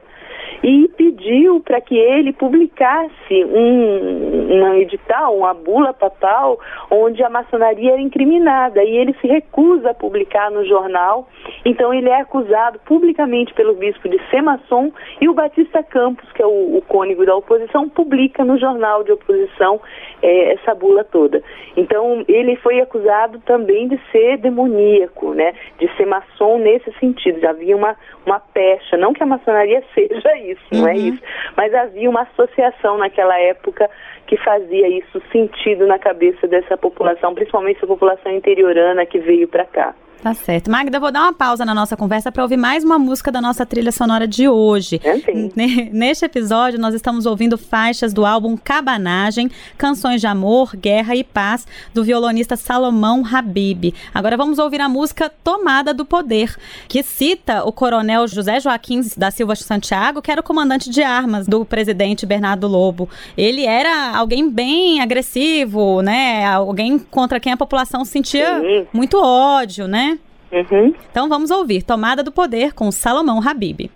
[0.64, 7.94] e pediu para que ele publicasse um, um edital, uma bula papal, onde a maçonaria
[7.94, 11.28] era incriminada e ele se recusa a publicar no jornal.
[11.66, 16.42] Então ele é acusado publicamente pelo bispo de ser maçom e o Batista Campos, que
[16.42, 19.80] é o, o cônigo da oposição, publica no jornal de oposição
[20.22, 21.42] é, essa bula toda.
[21.76, 27.40] Então ele foi acusado também de ser demoníaco, né, de ser maçom nesse sentido.
[27.40, 31.08] Já havia uma, uma pecha, não que a maçonaria seja isso isso, não é uhum.
[31.10, 31.22] isso.
[31.56, 33.90] Mas havia uma associação naquela época
[34.28, 39.66] que fazia isso sentido na cabeça dessa população, principalmente a população interiorana que veio para
[39.66, 39.94] cá.
[40.22, 40.70] Tá certo.
[40.70, 43.66] Magda, vou dar uma pausa na nossa conversa para ouvir mais uma música da nossa
[43.66, 45.02] trilha sonora de hoje.
[45.04, 45.52] É sim.
[45.92, 51.66] Neste episódio, nós estamos ouvindo faixas do álbum Cabanagem, Canções de Amor, Guerra e Paz,
[51.92, 53.96] do violonista Salomão Habib.
[54.14, 56.56] Agora vamos ouvir a música Tomada do Poder,
[56.88, 61.48] que cita o coronel José Joaquim da Silva Santiago, que era o comandante de armas
[61.48, 63.10] do presidente Bernardo Lobo.
[63.36, 66.46] Ele era alguém bem agressivo, né?
[66.46, 68.88] Alguém contra quem a população sentia sim.
[68.94, 70.11] muito ódio, né?
[70.52, 70.94] Uhum.
[71.10, 73.90] Então vamos ouvir Tomada do Poder com Salomão Habib.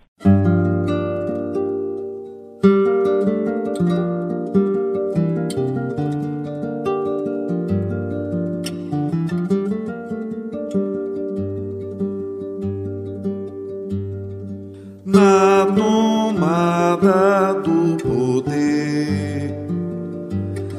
[15.06, 19.54] Na tomada do poder,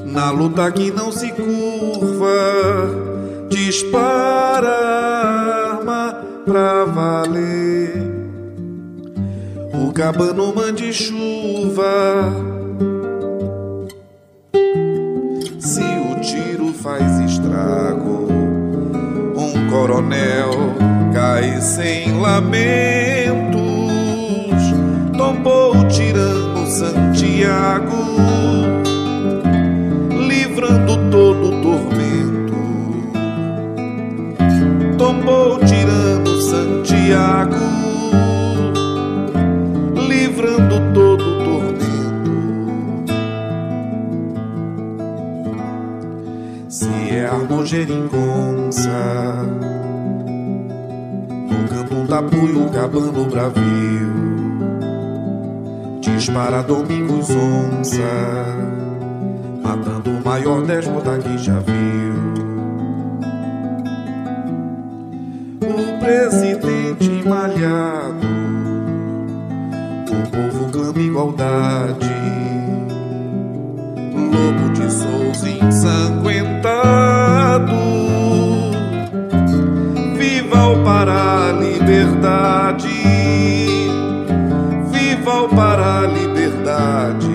[0.04, 2.26] na luta que não se curva,
[3.48, 4.96] dispara
[6.46, 7.92] pra valer.
[9.74, 12.32] O cabano mande chuva.
[15.58, 18.28] Se o tiro faz estrago,
[19.36, 20.52] um coronel
[21.12, 23.56] cai sem lamentos.
[25.18, 27.96] Tombou o tirano Santiago,
[30.28, 31.45] livrando todo
[37.06, 37.54] Santiago,
[40.08, 41.84] livrando todo o tormento.
[46.68, 48.90] Se é a geringonça,
[51.48, 54.12] no canto um tapuio, cabano bravio,
[56.00, 58.02] dispara Domingos Onça,
[59.62, 62.05] matando o maior déspota que já viu.
[67.26, 68.26] Malhado,
[70.10, 72.14] o povo clama igualdade.
[74.14, 77.74] Lobo de Souza ensanguentado,
[80.16, 82.88] viva o Pará, liberdade,
[84.92, 87.26] viva o Pará, liberdade.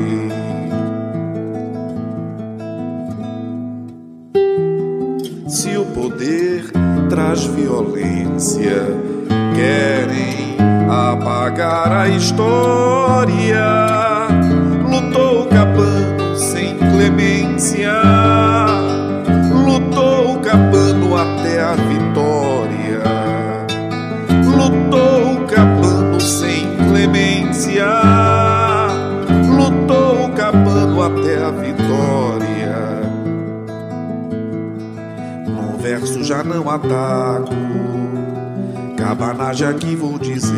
[5.47, 6.71] Se o poder
[7.10, 9.11] traz violência.
[9.62, 10.58] Querem
[10.89, 13.63] apagar a história.
[14.89, 17.93] Lutou Capano sem clemência.
[19.54, 23.04] Lutou Capano até a vitória.
[24.45, 27.86] Lutou Capano sem clemência.
[29.47, 32.41] Lutou Capano até a vitória.
[35.82, 37.91] verso já não ataco.
[39.12, 40.56] Cabanagem aqui vou dizer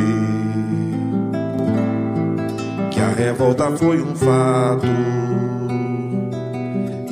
[2.92, 4.86] que a revolta foi um fato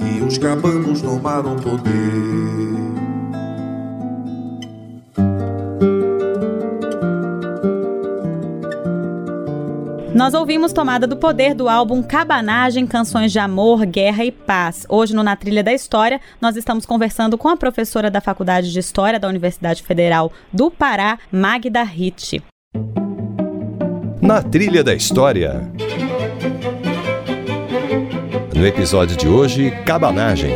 [0.06, 2.71] e os cabanos tomaram poder.
[10.22, 14.86] Nós ouvimos Tomada do Poder do álbum Cabanagem, Canções de Amor, Guerra e Paz.
[14.88, 18.78] Hoje, no Na Trilha da História, nós estamos conversando com a professora da Faculdade de
[18.78, 22.44] História da Universidade Federal do Pará, Magda Ritt.
[24.22, 25.68] Na Trilha da História.
[28.56, 30.54] No episódio de hoje, Cabanagem.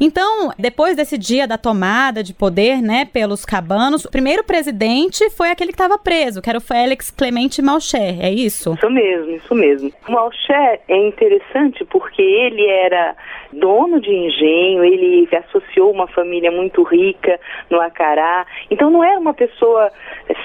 [0.00, 5.50] Então, depois desse dia da tomada de poder, né, pelos cabanos, o primeiro presidente foi
[5.50, 8.74] aquele que estava preso, que era o Félix Clemente Malcher, é isso?
[8.74, 9.92] Isso mesmo, isso mesmo.
[10.08, 13.16] Malcher é interessante porque ele era
[13.52, 17.38] dono de engenho, ele associou uma família muito rica
[17.70, 19.90] no Acará, então não era uma pessoa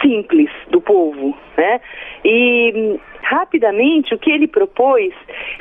[0.02, 1.82] simples do povo, né?
[2.24, 5.14] E rapidamente o que ele propôs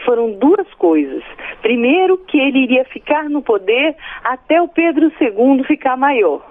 [0.04, 1.22] foram duas coisas.
[1.60, 3.94] Primeiro, que ele iria ficar no poder
[4.28, 6.42] até o Pedro II ficar maior.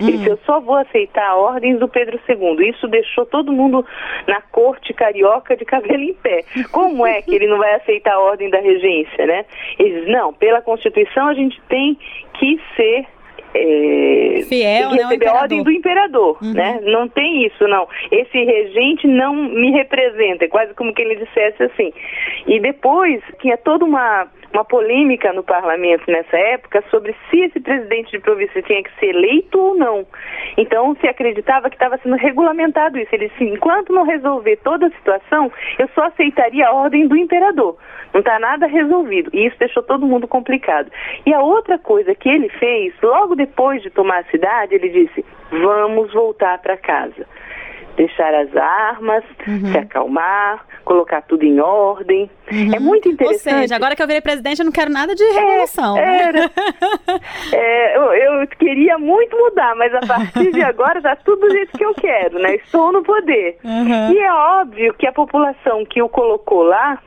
[0.00, 2.68] Ele disse, eu só vou aceitar ordens do Pedro II.
[2.68, 3.86] Isso deixou todo mundo
[4.26, 6.44] na corte carioca de cabelo em pé.
[6.72, 9.44] Como é que ele não vai aceitar a ordem da regência, né?
[9.78, 11.96] Ele diz, não, pela Constituição a gente tem
[12.34, 13.06] que ser
[13.54, 16.52] é, Fiel, que receber né, a ordem do imperador, uhum.
[16.52, 16.80] né?
[16.82, 17.88] Não tem isso, não.
[18.10, 21.92] Esse regente não me representa, é quase como que ele dissesse assim.
[22.46, 28.12] E depois tinha toda uma uma polêmica no parlamento nessa época sobre se esse presidente
[28.12, 30.06] de província tinha que ser eleito ou não.
[30.56, 33.12] Então se acreditava que estava sendo regulamentado isso.
[33.12, 37.76] Ele disse, enquanto não resolver toda a situação, eu só aceitaria a ordem do imperador.
[38.12, 39.28] Não está nada resolvido.
[39.32, 40.88] E isso deixou todo mundo complicado.
[41.26, 43.43] E a outra coisa que ele fez, logo depois
[43.82, 47.26] de tomar a cidade, ele disse: vamos voltar para casa
[47.96, 49.72] deixar as armas, uhum.
[49.72, 52.30] se acalmar, colocar tudo em ordem.
[52.50, 52.74] Uhum.
[52.74, 53.54] É muito interessante.
[53.54, 55.96] Ou seja, agora que eu virei presidente, eu não quero nada de revolução.
[55.96, 56.50] É, era.
[57.52, 61.76] é, eu, eu, queria muito mudar, mas a partir de agora está tudo do jeito
[61.76, 62.56] que eu quero, né?
[62.56, 63.58] Estou no poder.
[63.64, 64.12] Uhum.
[64.12, 66.98] E é óbvio que a população que o colocou lá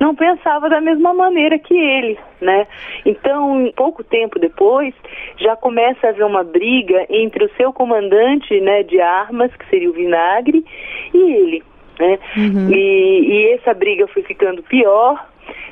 [0.00, 2.66] não pensava da mesma maneira que ele, né?
[3.04, 4.94] Então, pouco tempo depois,
[5.36, 9.90] já começa a haver uma briga entre o seu comandante, né, de armas, que seria
[9.90, 10.64] o Vinagre,
[11.12, 11.62] e ele,
[11.98, 12.18] né?
[12.36, 12.70] Uhum.
[12.70, 15.24] E, e essa briga foi ficando pior,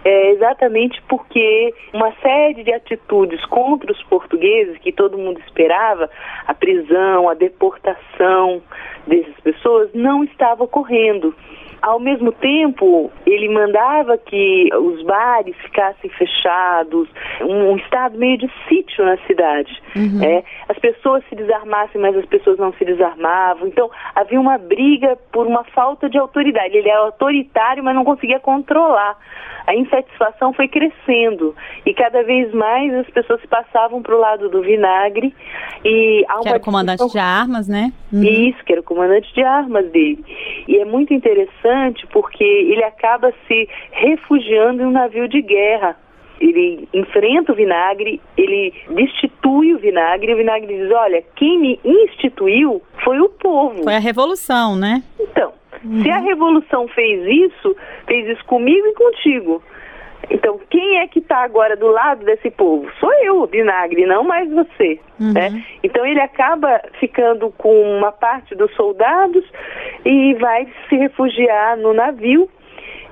[0.04, 6.10] é exatamente porque uma série de atitudes contra os portugueses que todo mundo esperava,
[6.46, 8.60] a prisão, a deportação
[9.06, 11.34] dessas pessoas, não estava ocorrendo.
[11.82, 17.08] Ao mesmo tempo, ele mandava que os bares ficassem fechados,
[17.40, 19.82] um, estado meio de sítio na cidade.
[19.96, 20.22] Uhum.
[20.22, 23.66] É, as pessoas se desarmassem, mas as pessoas não se desarmavam.
[23.66, 26.76] Então, havia uma briga por uma falta de autoridade.
[26.76, 29.16] Ele era autoritário, mas não conseguia controlar.
[29.66, 31.54] A insatisfação foi crescendo
[31.86, 35.32] e cada vez mais as pessoas passavam para o lado do vinagre
[35.84, 37.92] e que era o comandante de armas, né?
[38.12, 38.22] Uhum.
[38.22, 40.24] Isso, que era o comandante de armas dele.
[40.66, 41.71] E é muito interessante
[42.12, 45.96] porque ele acaba se refugiando em um navio de guerra.
[46.40, 51.80] Ele enfrenta o vinagre, ele destitui o vinagre, e o vinagre diz: Olha, quem me
[51.84, 53.84] instituiu foi o povo.
[53.84, 55.02] Foi a revolução, né?
[55.20, 55.52] Então,
[55.84, 56.02] uhum.
[56.02, 59.62] se a revolução fez isso, fez isso comigo e contigo.
[60.30, 62.90] Então, quem é que está agora do lado desse povo?
[62.98, 64.98] Sou eu, Vinagre, não mais você.
[65.20, 65.32] Uhum.
[65.32, 65.64] Né?
[65.82, 69.44] Então, ele acaba ficando com uma parte dos soldados
[70.04, 72.48] e vai se refugiar no navio.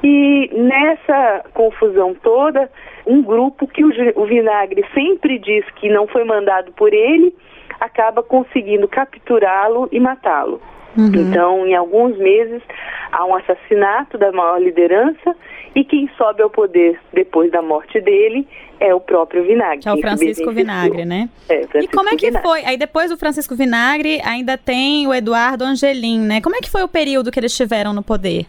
[0.03, 2.71] E nessa confusão toda,
[3.07, 7.35] um grupo que o, o Vinagre sempre diz que não foi mandado por ele,
[7.79, 10.61] acaba conseguindo capturá-lo e matá-lo.
[10.97, 11.13] Uhum.
[11.15, 12.63] Então, em alguns meses,
[13.13, 15.37] há um assassinato da maior liderança
[15.75, 18.47] e quem sobe ao poder depois da morte dele
[18.81, 19.81] é o próprio Vinagre.
[19.81, 21.29] Que é o Francisco Vinagre, né?
[21.49, 22.49] É, e como é que Vinagre.
[22.49, 22.65] foi?
[22.65, 26.41] Aí depois do Francisco Vinagre ainda tem o Eduardo Angelim, né?
[26.41, 28.47] Como é que foi o período que eles estiveram no poder?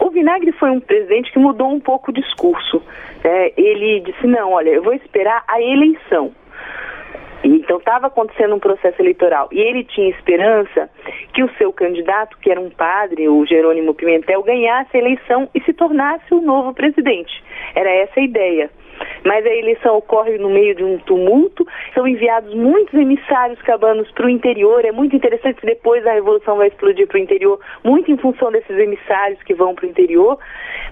[0.00, 2.82] O Vinagre foi um presidente que mudou um pouco o discurso.
[3.22, 3.50] Né?
[3.56, 6.32] Ele disse, não, olha, eu vou esperar a eleição.
[7.44, 10.88] Então estava acontecendo um processo eleitoral e ele tinha esperança
[11.32, 15.60] que o seu candidato, que era um padre, o Jerônimo Pimentel, ganhasse a eleição e
[15.62, 17.42] se tornasse o novo presidente.
[17.74, 18.70] Era essa a ideia
[19.24, 24.26] mas a eleição ocorre no meio de um tumulto, são enviados muitos emissários cabanos para
[24.26, 28.16] o interior, é muito interessante depois a revolução vai explodir para o interior, muito em
[28.16, 30.38] função desses emissários que vão para o interior,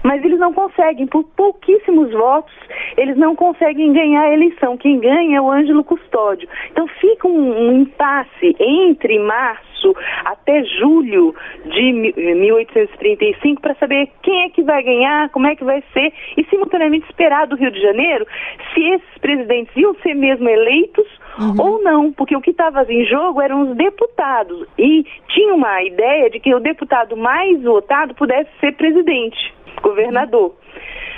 [0.03, 2.53] mas eles não conseguem, por pouquíssimos votos,
[2.97, 6.47] eles não conseguem ganhar a eleição, quem ganha é o Ângelo Custódio.
[6.71, 9.70] Então fica um, um impasse entre março
[10.25, 15.83] até julho de 1835 para saber quem é que vai ganhar, como é que vai
[15.93, 18.25] ser, e simultaneamente esperar do Rio de Janeiro
[18.73, 21.07] se esses presidentes iam ser mesmo eleitos
[21.39, 21.55] uhum.
[21.59, 26.29] ou não, porque o que estava em jogo eram os deputados e tinha uma ideia
[26.29, 30.55] de que o deputado mais votado pudesse ser presidente, governador.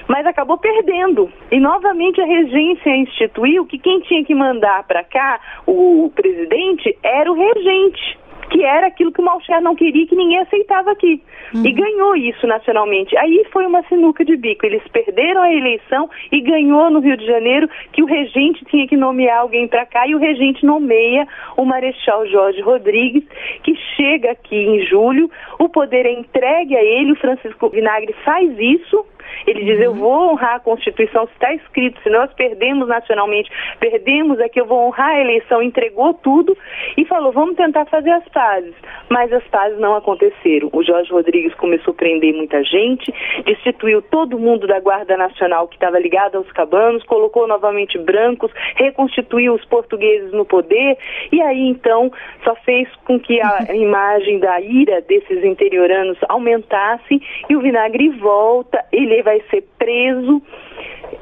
[0.08, 1.32] Mas acabou perdendo.
[1.50, 7.32] E novamente a regência instituiu que quem tinha que mandar para cá o presidente era
[7.32, 8.23] o regente
[8.54, 11.20] que era aquilo que o Malcher não queria que ninguém aceitava aqui.
[11.56, 11.66] Uhum.
[11.66, 13.18] E ganhou isso nacionalmente.
[13.18, 14.64] Aí foi uma sinuca de bico.
[14.64, 18.96] Eles perderam a eleição e ganhou no Rio de Janeiro que o regente tinha que
[18.96, 21.28] nomear alguém para cá e o regente nomeia
[21.58, 23.24] o Marechal Jorge Rodrigues,
[23.64, 25.32] que chega aqui em julho.
[25.58, 29.04] O poder é entregue a ele, o Francisco Vinagre faz isso
[29.46, 34.40] ele diz: Eu vou honrar a Constituição, se está escrito, se nós perdemos nacionalmente, perdemos
[34.40, 36.58] aqui, eu vou honrar a eleição, entregou tudo
[36.98, 38.74] e falou: Vamos tentar fazer as pazes.
[39.10, 40.70] Mas as pazes não aconteceram.
[40.72, 43.14] O Jorge Rodrigues começou a prender muita gente,
[43.46, 49.54] destituiu todo mundo da Guarda Nacional que estava ligado aos cabanos, colocou novamente brancos, reconstituiu
[49.54, 50.98] os portugueses no poder
[51.32, 52.12] e aí então
[52.44, 58.84] só fez com que a imagem da ira desses interioranos aumentasse e o vinagre volta,
[58.92, 60.42] ele vai ser preso.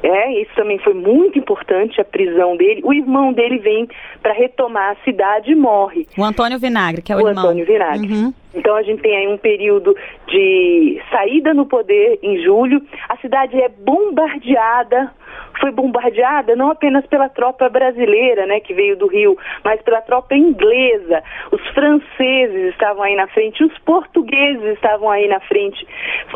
[0.04, 2.82] É, isso também foi muito importante, a prisão dele.
[2.84, 3.88] O irmão dele vem
[4.22, 6.08] para retomar a cidade e morre.
[6.18, 7.44] O Antônio Vinagre, que é o, o irmão.
[7.44, 8.12] Antônio Vinagre.
[8.12, 8.34] Uhum.
[8.54, 9.96] Então a gente tem aí um período
[10.28, 12.82] de saída no poder em julho.
[13.08, 15.12] A cidade é bombardeada
[15.60, 20.36] foi bombardeada não apenas pela tropa brasileira, né, que veio do Rio, mas pela tropa
[20.36, 21.24] inglesa.
[21.52, 25.86] Os franceses estavam aí na frente, os portugueses estavam aí na frente.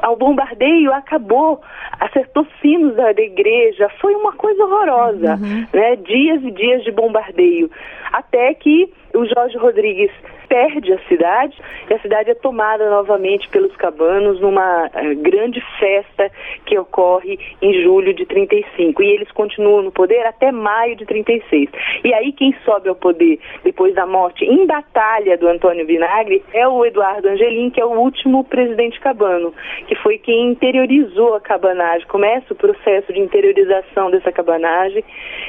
[0.07, 1.54] O bombardeio acabou,
[1.99, 5.67] acertou sinos da, da igreja, foi uma coisa horrorosa, uhum.
[5.73, 5.95] né?
[5.97, 7.69] Dias e dias de bombardeio,
[8.11, 10.11] até que o Jorge Rodrigues
[10.47, 11.55] perde a cidade
[11.89, 16.31] e a cidade é tomada novamente pelos cabanos numa uh, grande festa
[16.65, 21.69] que ocorre em julho de 35 e eles continuam no poder até maio de 36.
[22.03, 26.67] E aí quem sobe ao poder depois da morte em batalha do Antônio Vinagre é
[26.67, 29.53] o Eduardo Angelim, que é o último presidente cabano,
[29.87, 35.03] que foi quem interiorizou a cabanagem, começa o processo de interiorização dessa cabanagem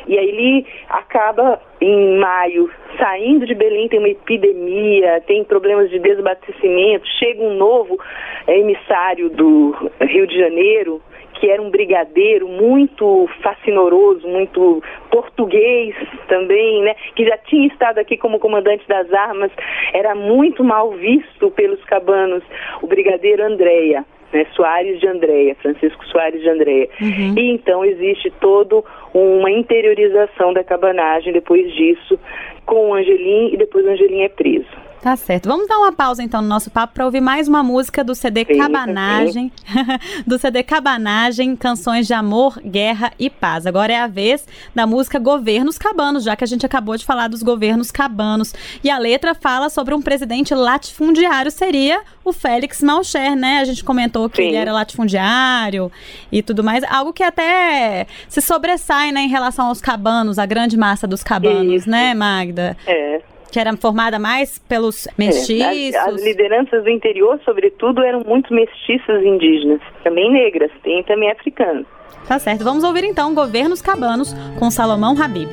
[0.07, 5.99] e aí ele acaba em maio saindo de Belém tem uma epidemia, tem problemas de
[5.99, 7.99] desabastecimento, chega um novo
[8.47, 11.01] é, emissário do Rio de Janeiro,
[11.35, 15.95] que era um brigadeiro muito fascinoroso, muito português
[16.29, 16.95] também, né?
[17.15, 19.51] Que já tinha estado aqui como comandante das armas,
[19.93, 22.43] era muito mal visto pelos cabanos,
[22.81, 24.05] o brigadeiro Andréia.
[24.33, 26.89] Né, Soares de Andréia, Francisco Soares de Andréia.
[27.01, 27.35] Uhum.
[27.39, 32.19] E então existe todo uma interiorização da cabanagem depois disso,
[32.65, 34.67] com o Angelim e depois o Angelim é preso.
[35.07, 35.49] Tá certo.
[35.49, 38.45] Vamos dar uma pausa então no nosso papo para ouvir mais uma música do CD
[38.45, 39.85] sim, Cabanagem, sim.
[40.27, 43.69] do CD Cabanagem, canções de amor, guerra e paz.
[43.69, 44.45] Agora é a vez
[44.75, 48.53] da música Governos Cabanos, já que a gente acabou de falar dos governos cabanos.
[48.83, 53.61] E a letra fala sobre um presidente latifundiário, seria o Félix Malcher, né?
[53.61, 54.49] A gente comentou que sim.
[54.49, 55.89] ele era latifundiário
[56.33, 60.77] e tudo mais, algo que até se sobressai, né, em relação aos cabanos, a grande
[60.77, 61.89] massa dos cabanos, Isso.
[61.89, 62.77] né, Magda?
[62.85, 65.95] É que era formada mais pelos mestiços.
[65.95, 71.31] É, as, as, lideranças do interior, sobretudo, eram muito mestiças indígenas, também negras, tem também
[71.31, 71.87] africanos.
[72.27, 72.65] Tá certo.
[72.65, 75.51] Vamos ouvir então Governos Cabanos com Salomão Habib.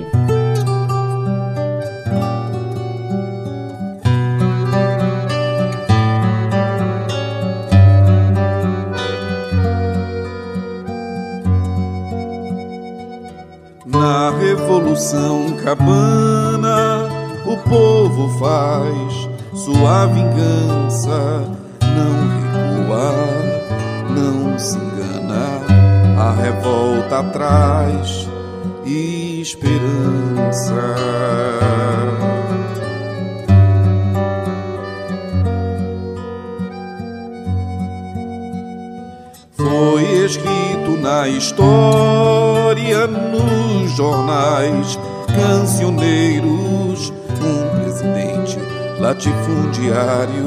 [13.86, 16.53] Na Revolução Cabana
[17.46, 21.44] o povo faz sua vingança,
[21.82, 22.14] não
[22.84, 23.16] recuar,
[24.10, 25.62] não se enganar,
[26.18, 28.30] a revolta traz
[28.86, 30.74] esperança.
[39.56, 47.14] Foi escrito na história, nos jornais, cancioneiros
[48.04, 48.60] presidente
[49.00, 50.46] latifundiário,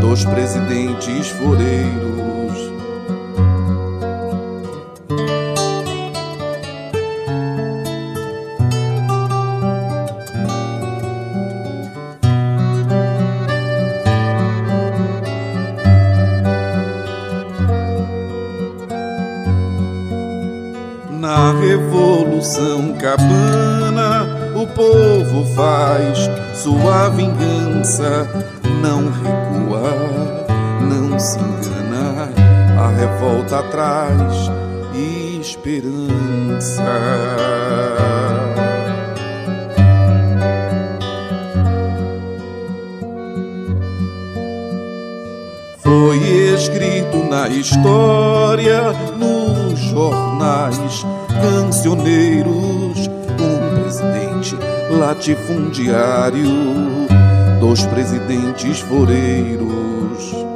[0.00, 2.19] dos presidentes foreiros.
[27.80, 28.28] esperança
[28.82, 30.44] não recua,
[30.82, 32.28] não se engana,
[32.78, 34.50] a revolta traz
[35.40, 36.84] esperança.
[45.78, 46.18] Foi
[46.54, 51.04] escrito na história, nos jornais,
[51.42, 53.08] cancioneiros,
[53.38, 54.56] um presidente
[54.90, 57.10] latifundiário
[57.60, 60.49] dois presidentes foreiros.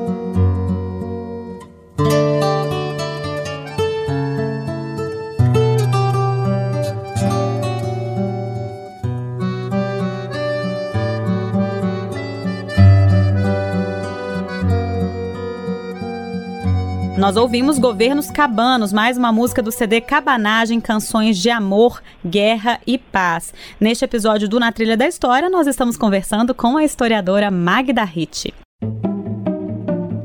[17.35, 22.97] Nós ouvimos Governos Cabanos, mais uma música do CD Cabanagem, Canções de Amor, Guerra e
[22.97, 23.53] Paz.
[23.81, 28.55] Neste episódio do Na Trilha da História, nós estamos conversando com a historiadora Magda Ritt.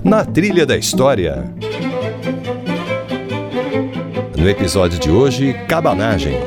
[0.04, 1.52] Na Trilha da História.
[4.38, 6.38] No episódio de hoje, Cabanagem.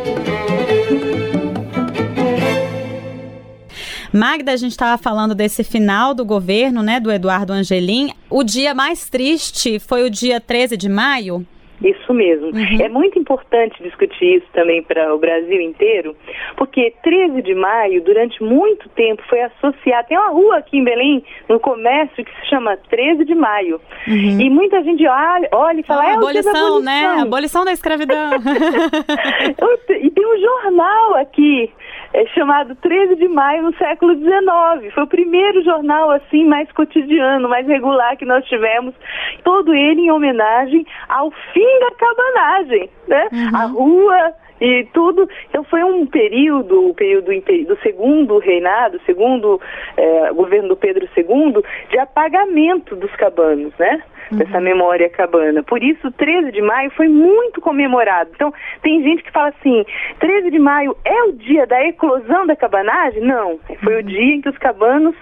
[4.13, 8.11] Magda, a gente estava falando desse final do governo, né, do Eduardo Angelim.
[8.29, 11.47] O dia mais triste foi o dia 13 de maio?
[11.83, 12.47] Isso mesmo.
[12.47, 12.81] Uhum.
[12.81, 16.15] É muito importante discutir isso também para o Brasil inteiro,
[16.57, 20.09] porque 13 de maio, durante muito tempo, foi associado.
[20.09, 23.81] Tem uma rua aqui em Belém, no comércio, que se chama 13 de maio.
[24.07, 24.41] Uhum.
[24.41, 26.03] E muita gente olha, olha e fala.
[26.03, 27.05] Ah, é abolição, abolição, né?
[27.23, 28.31] Abolição da escravidão.
[30.01, 31.71] e tem um jornal aqui
[32.13, 34.93] é chamado 13 de maio no século XIX.
[34.95, 38.95] Foi o primeiro jornal assim mais cotidiano, mais regular que nós tivemos.
[39.43, 43.29] Todo ele em homenagem ao fim da cabanagem, né?
[43.33, 43.57] Uhum.
[43.57, 45.29] A rua e tudo.
[45.49, 47.33] Então foi um período, o período
[47.67, 49.61] do segundo reinado, segundo
[49.97, 54.03] é, governo do Pedro II, de apagamento dos cabanos, né?
[54.31, 54.39] Uhum.
[54.39, 55.63] dessa memória cabana.
[55.63, 58.31] Por isso, 13 de maio foi muito comemorado.
[58.35, 58.53] Então,
[58.83, 59.85] tem gente que fala assim:
[60.21, 63.23] 13 de maio é o dia da eclosão da cabanagem?
[63.23, 64.01] Não, foi uhum.
[64.01, 65.15] o dia em que os cabanos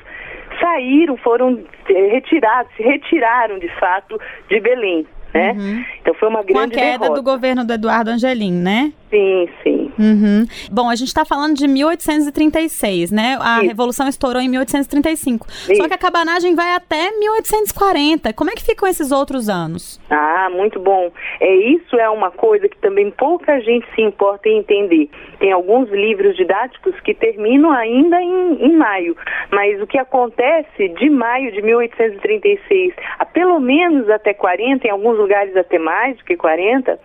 [0.61, 5.07] saíram, foram eh, retirados, se retiraram de fato de Belém.
[5.33, 5.53] Né?
[5.53, 5.85] Uhum.
[6.01, 7.15] Então foi uma grande Com a queda derrota.
[7.15, 8.93] do governo do Eduardo Angelim, né?
[9.11, 9.93] Sim, sim.
[9.99, 10.47] Uhum.
[10.71, 13.37] Bom, a gente está falando de 1836, né?
[13.41, 13.61] A.
[13.61, 15.47] Revolução estourou em 1835.
[15.49, 15.75] Isso.
[15.77, 18.33] Só que a cabanagem vai até 1840.
[18.33, 20.01] Como é que ficam esses outros anos?
[20.09, 21.11] Ah, muito bom.
[21.41, 25.11] É, isso é uma coisa que também pouca gente se importa em entender.
[25.39, 29.17] Tem alguns livros didáticos que terminam ainda em, em maio.
[29.51, 35.19] Mas o que acontece de maio de 1836 a pelo menos até 40, em alguns
[35.19, 36.99] lugares até mais do que 40,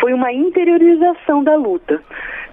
[0.00, 2.00] foi uma interiorização da luta.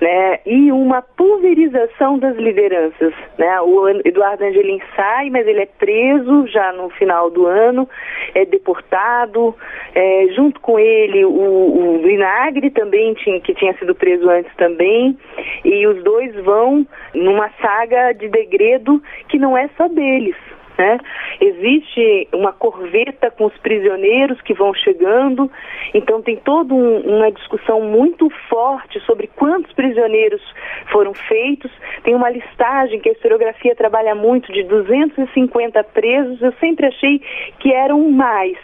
[0.02, 3.14] Né, e uma pulverização das lideranças.
[3.38, 3.60] Né?
[3.60, 7.88] O Eduardo Angelim sai, mas ele é preso já no final do ano,
[8.34, 9.54] é deportado.
[9.94, 15.18] É, junto com ele, o, o Vinagre também, tinha, que tinha sido preso antes também.
[15.66, 20.38] E os dois vão numa saga de degredo que não é só deles.
[20.80, 20.98] Né?
[21.42, 25.52] Existe uma corveta com os prisioneiros que vão chegando,
[25.94, 30.42] então tem toda um, uma discussão muito forte sobre quantos prisioneiros
[30.90, 31.70] foram feitos.
[32.06, 36.42] Tem uma listagem que a historiografia trabalha muito de 250 presos.
[36.42, 37.22] Eu sempre achei
[37.60, 38.58] que eram mais.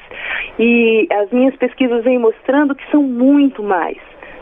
[0.58, 3.98] E as minhas pesquisas vêm mostrando que são muito mais.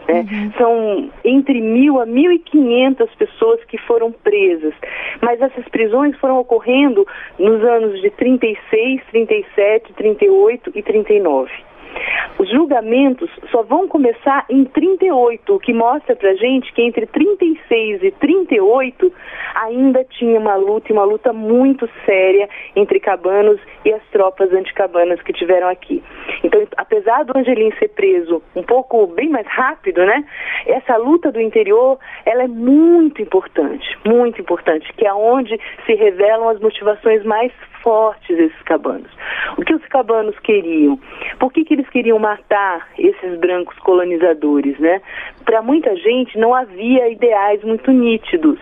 [0.07, 0.25] Né?
[0.31, 0.51] Uhum.
[0.57, 4.73] São entre mil a mil e quinhentas pessoas que foram presas.
[5.21, 7.05] Mas essas prisões foram ocorrendo
[7.39, 11.51] nos anos de 36, 37, 38 e 39.
[12.37, 18.03] Os julgamentos só vão começar em 38, o que mostra pra gente que entre 36
[18.03, 19.13] e 38
[19.55, 25.21] ainda tinha uma luta e uma luta muito séria entre cabanos e as tropas anticabanas
[25.21, 26.03] que tiveram aqui.
[26.43, 30.25] Então, apesar do Angelim ser preso um pouco bem mais rápido, né?
[30.65, 36.49] Essa luta do interior, ela é muito importante, muito importante, que é onde se revelam
[36.49, 37.51] as motivações mais
[37.83, 39.11] fortes esses cabanos.
[39.57, 40.97] O que os cabanos queriam?
[41.37, 45.01] Por que, que eles queriam matar esses brancos colonizadores, né?
[45.45, 48.59] Para muita gente não havia ideais muito nítidos,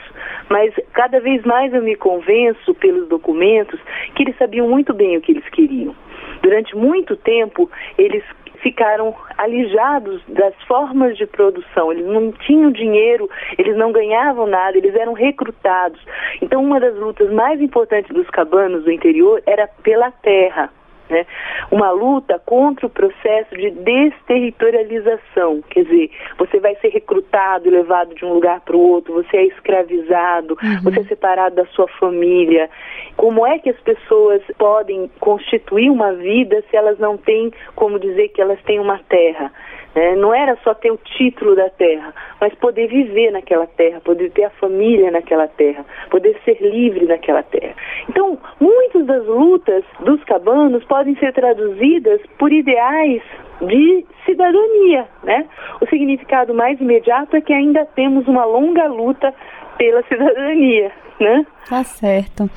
[0.50, 3.80] mas cada vez mais eu me convenço pelos documentos
[4.16, 5.96] que eles sabiam muito bem o que eles queriam.
[6.42, 8.24] Durante muito tempo, eles
[8.62, 11.92] ficaram alijados das formas de produção.
[11.92, 16.00] Eles não tinham dinheiro, eles não ganhavam nada, eles eram recrutados.
[16.42, 20.70] Então, uma das lutas mais importantes dos cabanos do interior era pela terra.
[21.12, 21.26] Né?
[21.70, 28.16] Uma luta contra o processo de desterritorialização, quer dizer, você vai ser recrutado e levado
[28.16, 30.82] de um lugar para o outro, você é escravizado, uhum.
[30.84, 32.70] você é separado da sua família.
[33.18, 38.30] Como é que as pessoas podem constituir uma vida se elas não têm como dizer
[38.30, 39.52] que elas têm uma terra?
[39.94, 44.32] É, não era só ter o título da terra, mas poder viver naquela terra, poder
[44.32, 47.76] ter a família naquela terra, poder ser livre naquela terra.
[48.08, 53.22] Então, muitas das lutas dos cabanos podem ser traduzidas por ideais
[53.62, 55.46] de cidadania, né?
[55.82, 59.34] O significado mais imediato é que ainda temos uma longa luta
[59.78, 60.92] pela cidadania,
[61.22, 61.46] né?
[61.70, 62.50] Tá certo.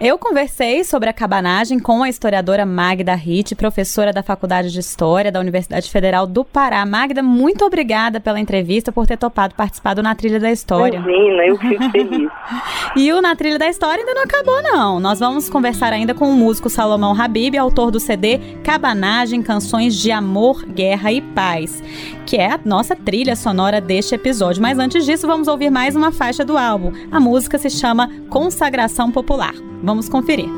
[0.00, 5.32] Eu conversei sobre a cabanagem com a historiadora Magda Ritt, professora da Faculdade de História
[5.32, 6.84] da Universidade Federal do Pará.
[6.86, 10.98] Magda, muito obrigada pela entrevista, por ter topado participar do Na Trilha da História.
[10.98, 12.30] Imagina, eu fico feliz.
[12.94, 15.00] e o Na Trilha da História ainda não acabou, não.
[15.00, 20.12] Nós vamos conversar ainda com o músico Salomão Habib, autor do CD Cabanagem, Canções de
[20.12, 21.82] Amor, Guerra e Paz,
[22.24, 24.62] que é a nossa trilha sonora deste episódio.
[24.62, 26.92] Mas antes disso, vamos ouvir mais uma faixa do álbum.
[27.10, 29.54] A música se chama Consagração Popular.
[29.82, 30.48] Vamos conferir.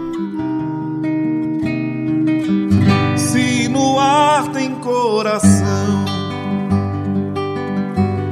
[3.17, 6.05] Se no ar tem coração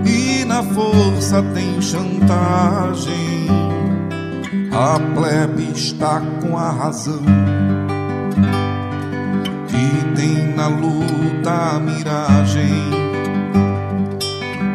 [0.04, 3.46] e na força tem chantagem,
[4.72, 7.22] a plebe está com a razão
[9.68, 12.90] e tem na luta a miragem.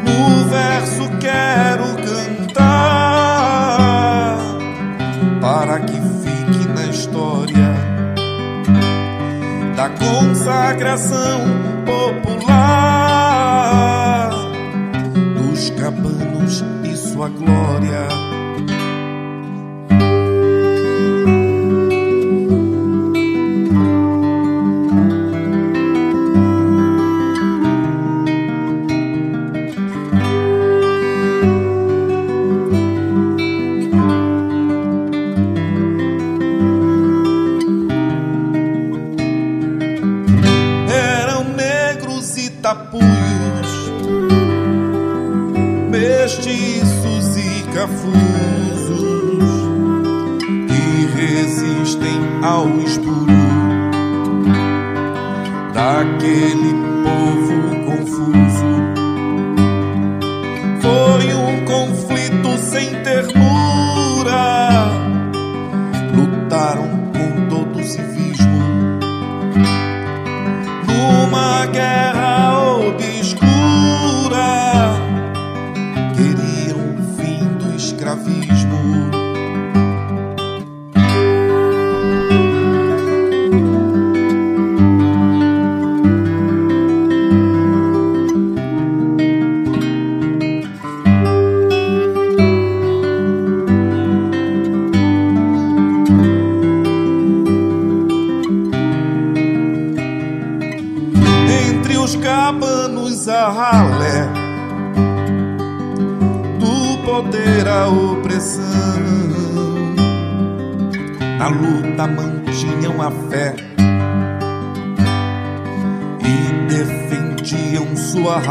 [0.03, 3.04] No verso quero cantar
[5.45, 7.69] para que fique na história
[9.75, 11.39] da consagração
[11.85, 13.11] popular
[15.37, 18.34] dos cabanos e sua glória.
[42.65, 43.91] tapuios,
[45.91, 49.03] mestiços e cafusos
[50.67, 53.31] que resistem ao espuro
[55.75, 56.84] daquele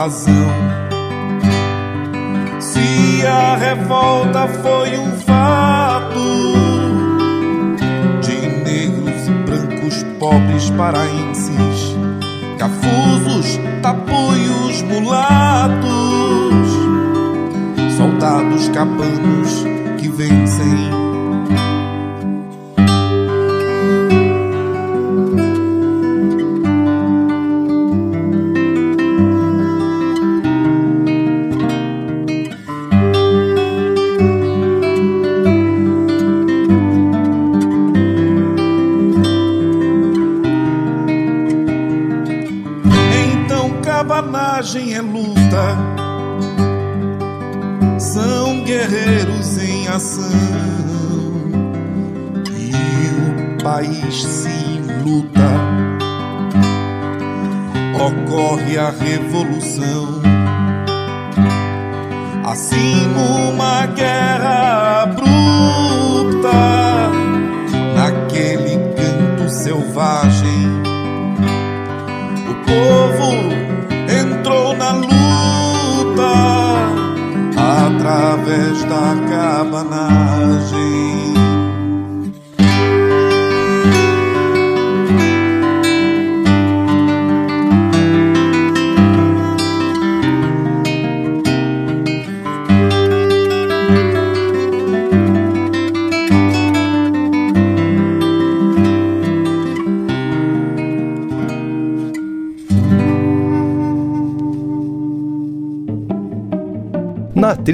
[0.05, 0.54] é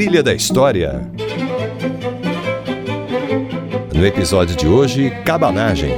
[0.01, 1.03] trilha da história.
[3.95, 5.91] No episódio de hoje, Cabanagem.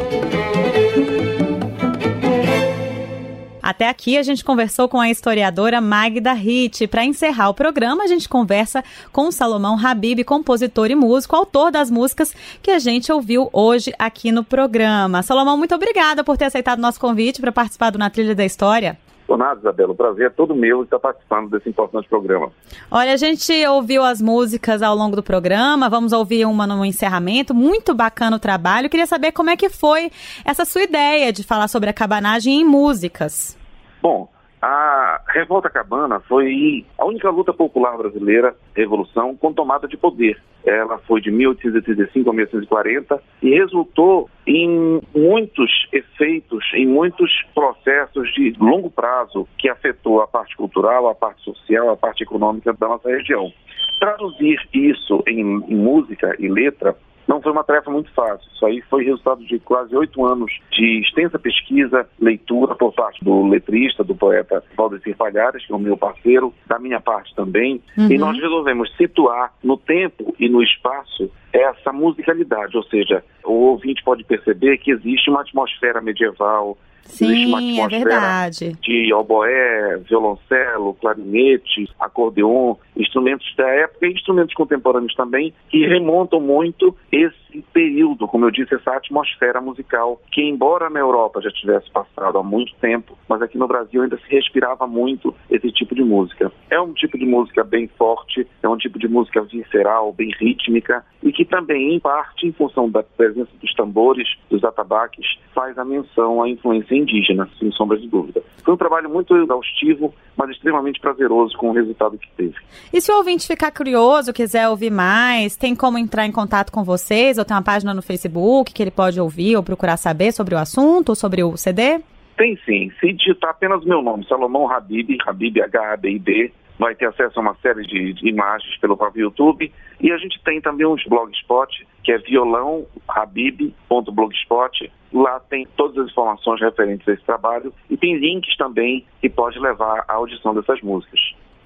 [3.62, 6.88] Até aqui a gente conversou com a historiadora Magda Ritt.
[6.88, 8.82] Para encerrar o programa, a gente conversa
[9.12, 14.32] com Salomão Habib, compositor e músico, autor das músicas que a gente ouviu hoje aqui
[14.32, 15.22] no programa.
[15.22, 18.98] Salomão, muito obrigada por ter aceitado nosso convite para participar do Na Trilha da História.
[19.37, 19.93] Nada, Isabela.
[19.93, 22.51] O prazer é todo meu estar participando desse importante programa.
[22.91, 27.55] Olha, a gente ouviu as músicas ao longo do programa, vamos ouvir uma no encerramento.
[27.55, 28.91] Muito bacana o trabalho.
[28.91, 30.11] queria saber como é que foi
[30.45, 33.57] essa sua ideia de falar sobre a cabanagem em músicas.
[34.03, 34.28] Bom,
[34.62, 40.40] a Revolta Cabana foi a única luta popular brasileira, revolução, com tomada de poder.
[40.64, 48.54] Ela foi de 1835 a 1840 e resultou em muitos efeitos, em muitos processos de
[48.60, 53.08] longo prazo que afetou a parte cultural, a parte social, a parte econômica da nossa
[53.08, 53.52] região.
[53.98, 56.96] Traduzir isso em, em música e letra
[57.26, 58.48] não foi uma tarefa muito fácil.
[58.54, 63.46] Isso aí foi resultado de quase oito anos de extensa pesquisa, leitura por parte do
[63.46, 67.82] letrista, do poeta Valdecir Palhares, que é o meu parceiro, da minha parte também.
[67.96, 68.10] Uhum.
[68.10, 74.03] E nós resolvemos situar no tempo e no espaço essa musicalidade, ou seja, o ouvinte
[74.03, 78.76] pode perceber que existe uma atmosfera medieval, Sim, é verdade.
[78.80, 86.96] De oboé, violoncelo, clarinete, acordeon, instrumentos da época e instrumentos contemporâneos também, que remontam muito
[87.11, 92.38] esse período, como eu disse, essa atmosfera musical, que embora na Europa já tivesse passado
[92.38, 96.50] há muito tempo, mas aqui no Brasil ainda se respirava muito esse tipo de música.
[96.70, 101.05] É um tipo de música bem forte, é um tipo de música visceral, bem rítmica,
[101.22, 105.84] e que também, em parte, em função da presença dos tambores, dos atabaques, faz a
[105.84, 108.42] menção à influência indígena, sem sombra de dúvida.
[108.64, 112.55] Foi um trabalho muito exaustivo, mas extremamente prazeroso com o resultado que teve.
[112.92, 116.84] E se o ouvinte ficar curioso, quiser ouvir mais, tem como entrar em contato com
[116.84, 117.38] vocês?
[117.43, 120.59] Ou tem uma página no Facebook que ele pode ouvir ou procurar saber sobre o
[120.59, 121.99] assunto, sobre o CD?
[122.36, 122.93] Tem sim.
[123.01, 127.82] Se digitar apenas meu nome, Salomão Habib, Habib H-A-B-I-B, vai ter acesso a uma série
[127.82, 129.72] de, de, imagens pelo próprio YouTube.
[130.01, 134.93] E a gente tem também uns blogspot, que é violãohabib.blogspot.
[135.12, 139.59] Lá tem todas as informações referentes a esse trabalho e tem links também que pode
[139.59, 141.18] levar à audição dessas músicas.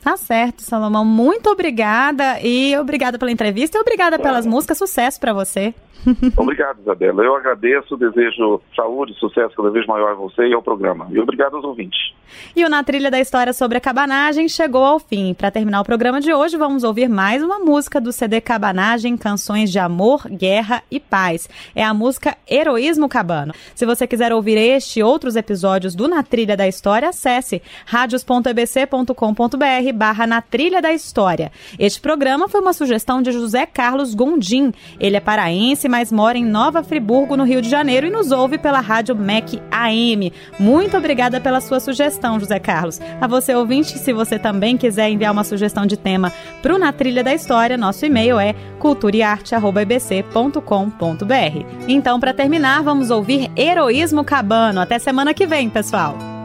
[0.07, 1.05] Tá certo, Salomão.
[1.05, 4.79] Muito obrigada e obrigada pela entrevista e obrigada pelas músicas.
[4.79, 5.75] Sucesso para você.
[6.37, 7.25] Obrigado, Isabela.
[7.25, 11.09] Eu agradeço, desejo saúde, sucesso cada vez maior a você e ao programa.
[11.11, 12.15] E obrigado aos ouvintes.
[12.55, 15.35] E o Na Trilha da História sobre a Cabanagem chegou ao fim.
[15.35, 19.71] Para terminar o programa de hoje, vamos ouvir mais uma música do CD Cabanagem, Canções
[19.71, 21.49] de Amor, Guerra e Paz.
[21.75, 23.55] É a música Heroísmo Cabano.
[23.75, 29.96] Se você quiser ouvir este e outros episódios do Na Trilha da História, acesse radios.ebc.com.br
[29.97, 31.51] barra Na Trilha da História.
[31.79, 34.73] Este programa foi uma sugestão de José Carlos Gondim.
[35.01, 38.59] Ele é paraense, mas mora em Nova Friburgo, no Rio de Janeiro, e nos ouve
[38.59, 40.33] pela rádio MEC AM.
[40.59, 43.01] Muito obrigada pela sua sugestão, José Carlos.
[43.21, 46.33] A você, ouvinte, se você também quiser enviar uma sugestão de tema
[46.63, 51.67] para o Na Trilha da História, nosso e-mail é culturaearte.ebc.com.br.
[51.89, 54.81] Então, para terminar, vamos ouvir Heroísmo Cabano.
[54.81, 56.36] Até semana que vem, pessoal.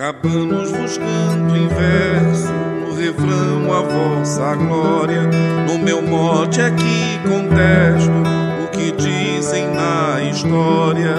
[0.00, 2.48] Cabanos buscando inverso
[2.96, 5.24] refrão a vossa glória.
[5.68, 8.10] No meu mote aqui contesto
[8.64, 11.14] o que dizem na história.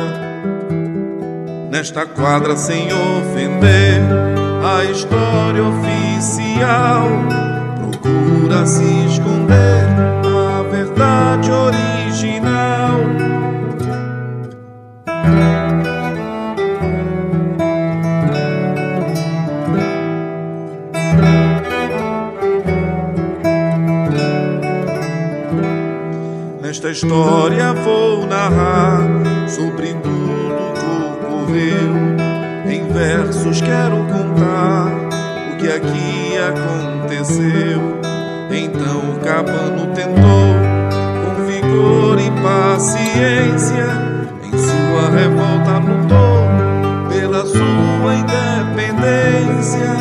[1.69, 4.01] Nesta quadra, sem ofender
[4.65, 7.07] a história oficial,
[7.77, 9.10] procura se
[26.91, 28.99] história vou narrar
[29.47, 31.95] sobre tudo que ocorreu.
[32.69, 34.87] Em versos quero contar
[35.53, 38.01] o que aqui aconteceu.
[38.51, 40.55] Então o cabano tentou,
[41.23, 43.87] com vigor e paciência,
[44.43, 46.41] em sua revolta lutou
[47.09, 50.00] pela sua independência.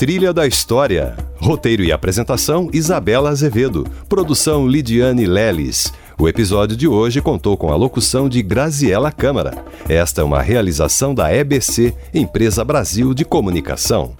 [0.00, 1.14] Trilha da História.
[1.36, 3.86] Roteiro e apresentação: Isabela Azevedo.
[4.08, 5.92] Produção: Lidiane Leles.
[6.18, 9.62] O episódio de hoje contou com a locução de Graziela Câmara.
[9.86, 14.14] Esta é uma realização da EBC, Empresa Brasil de Comunicação.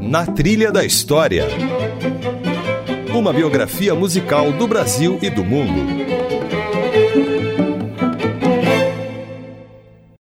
[0.00, 1.46] Na Trilha da História.
[3.14, 6.08] Uma biografia musical do Brasil e do mundo.